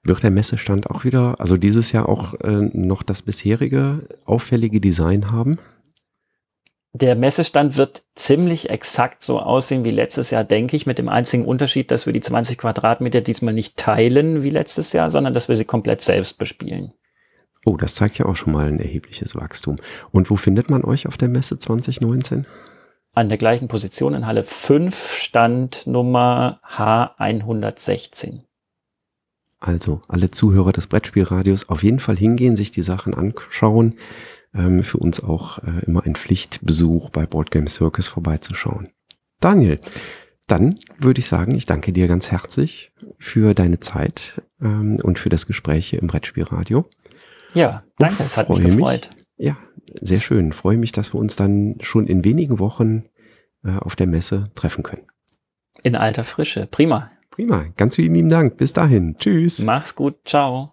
Wird 0.05 0.23
der 0.25 0.31
Messestand 0.33 0.91
auch 0.91 1.05
wieder, 1.05 1.37
also 1.39 1.57
dieses 1.57 1.93
Jahr 1.93 2.09
auch 2.09 2.35
äh, 2.41 2.69
noch 2.73 3.03
das 3.05 3.23
bisherige 3.23 4.09
auffällige 4.25 4.81
Design 4.81 5.31
haben? 5.31 5.59
Der 6.95 7.15
Messestand 7.17 7.79
wird 7.79 8.03
ziemlich 8.15 8.69
exakt 8.69 9.25
so 9.25 9.41
aussehen 9.41 9.83
wie 9.83 9.91
letztes 9.91 10.31
Jahr, 10.31 10.45
denke 10.45 10.77
ich, 10.77 10.85
mit 10.85 10.99
dem 10.99 11.09
einzigen 11.09 11.47
Unterschied, 11.47 11.91
dass 11.91 12.05
wir 12.05 12.13
die 12.13 12.21
20 12.21 12.59
Quadratmeter 12.59 13.23
diesmal 13.23 13.55
nicht 13.55 13.79
teilen 13.79 14.43
wie 14.43 14.51
letztes 14.51 14.93
Jahr, 14.93 15.09
sondern 15.09 15.33
dass 15.33 15.49
wir 15.49 15.57
sie 15.57 15.65
komplett 15.65 16.03
selbst 16.03 16.37
bespielen. 16.37 16.93
Oh, 17.65 17.79
das 17.79 17.95
zeigt 17.95 18.19
ja 18.19 18.27
auch 18.27 18.37
schon 18.37 18.53
mal 18.53 18.67
ein 18.67 18.79
erhebliches 18.79 19.35
Wachstum. 19.37 19.77
Und 20.11 20.31
wo 20.31 20.37
findet 20.37 20.69
man 20.69 20.85
euch 20.85 21.07
auf 21.07 21.17
der 21.17 21.29
Messe 21.29 21.59
2019? 21.59 22.47
An 23.15 23.29
der 23.29 23.39
gleichen 23.39 23.69
Position 23.69 24.15
in 24.15 24.27
Halle 24.27 24.43
5, 24.43 25.15
Stand 25.15 25.87
Nummer 25.87 26.61
H116. 26.69 28.41
Also 29.61 30.03
alle 30.09 30.31
Zuhörer 30.31 30.73
des 30.73 30.89
Brettspielradios 30.89 31.69
auf 31.69 31.85
jeden 31.85 32.01
Fall 32.01 32.17
hingehen, 32.17 32.57
sich 32.57 32.71
die 32.71 32.83
Sachen 32.83 33.15
anschauen. 33.15 33.95
Ähm, 34.55 34.83
für 34.83 34.99
uns 34.99 35.23
auch 35.23 35.59
äh, 35.59 35.85
immer 35.87 36.05
ein 36.05 36.15
Pflichtbesuch 36.15 37.11
bei 37.11 37.25
Board 37.27 37.51
Game 37.51 37.67
Circus 37.67 38.09
vorbeizuschauen. 38.09 38.89
Daniel, 39.41 39.81
dann 40.47 40.79
würde 40.99 41.21
ich 41.21 41.27
sagen, 41.27 41.55
ich 41.55 41.67
danke 41.67 41.93
dir 41.93 42.09
ganz 42.09 42.31
herzlich 42.31 42.93
für 43.19 43.55
deine 43.55 43.81
Zeit 43.81 44.43
ähm, 44.61 44.99
und 45.03 45.19
für 45.19 45.31
das 45.31 45.47
Gespräch 45.47 45.87
hier 45.87 46.01
im 46.01 46.09
Brettspielradio. 46.09 46.85
Ja, 47.55 47.85
danke, 47.99 48.23
es 48.25 48.37
hat 48.37 48.49
mich 48.51 48.61
gefreut. 48.61 49.11
Mich, 49.39 49.47
ja, 49.49 49.57
sehr 50.01 50.21
schön. 50.21 50.53
Freue 50.53 50.77
mich, 50.77 50.93
dass 50.93 51.15
wir 51.15 51.21
uns 51.21 51.37
dann 51.37 51.77
schon 51.81 52.07
in 52.07 52.25
wenigen 52.25 52.59
Wochen 52.59 53.05
äh, 53.65 53.77
auf 53.79 53.97
der 53.97 54.07
Messe 54.07 54.51
treffen 54.55 54.83
können. 54.83 55.07
In 55.83 55.97
alter 55.97 56.25
Frische. 56.25 56.67
Prima. 56.67 57.11
Prima, 57.31 57.65
ganz 57.77 57.97
vielen 57.97 58.15
lieben 58.15 58.29
Dank. 58.29 58.57
Bis 58.59 58.73
dahin. 58.73 59.17
Tschüss. 59.19 59.61
Mach's 59.61 59.95
gut. 59.95 60.17
Ciao. 60.25 60.73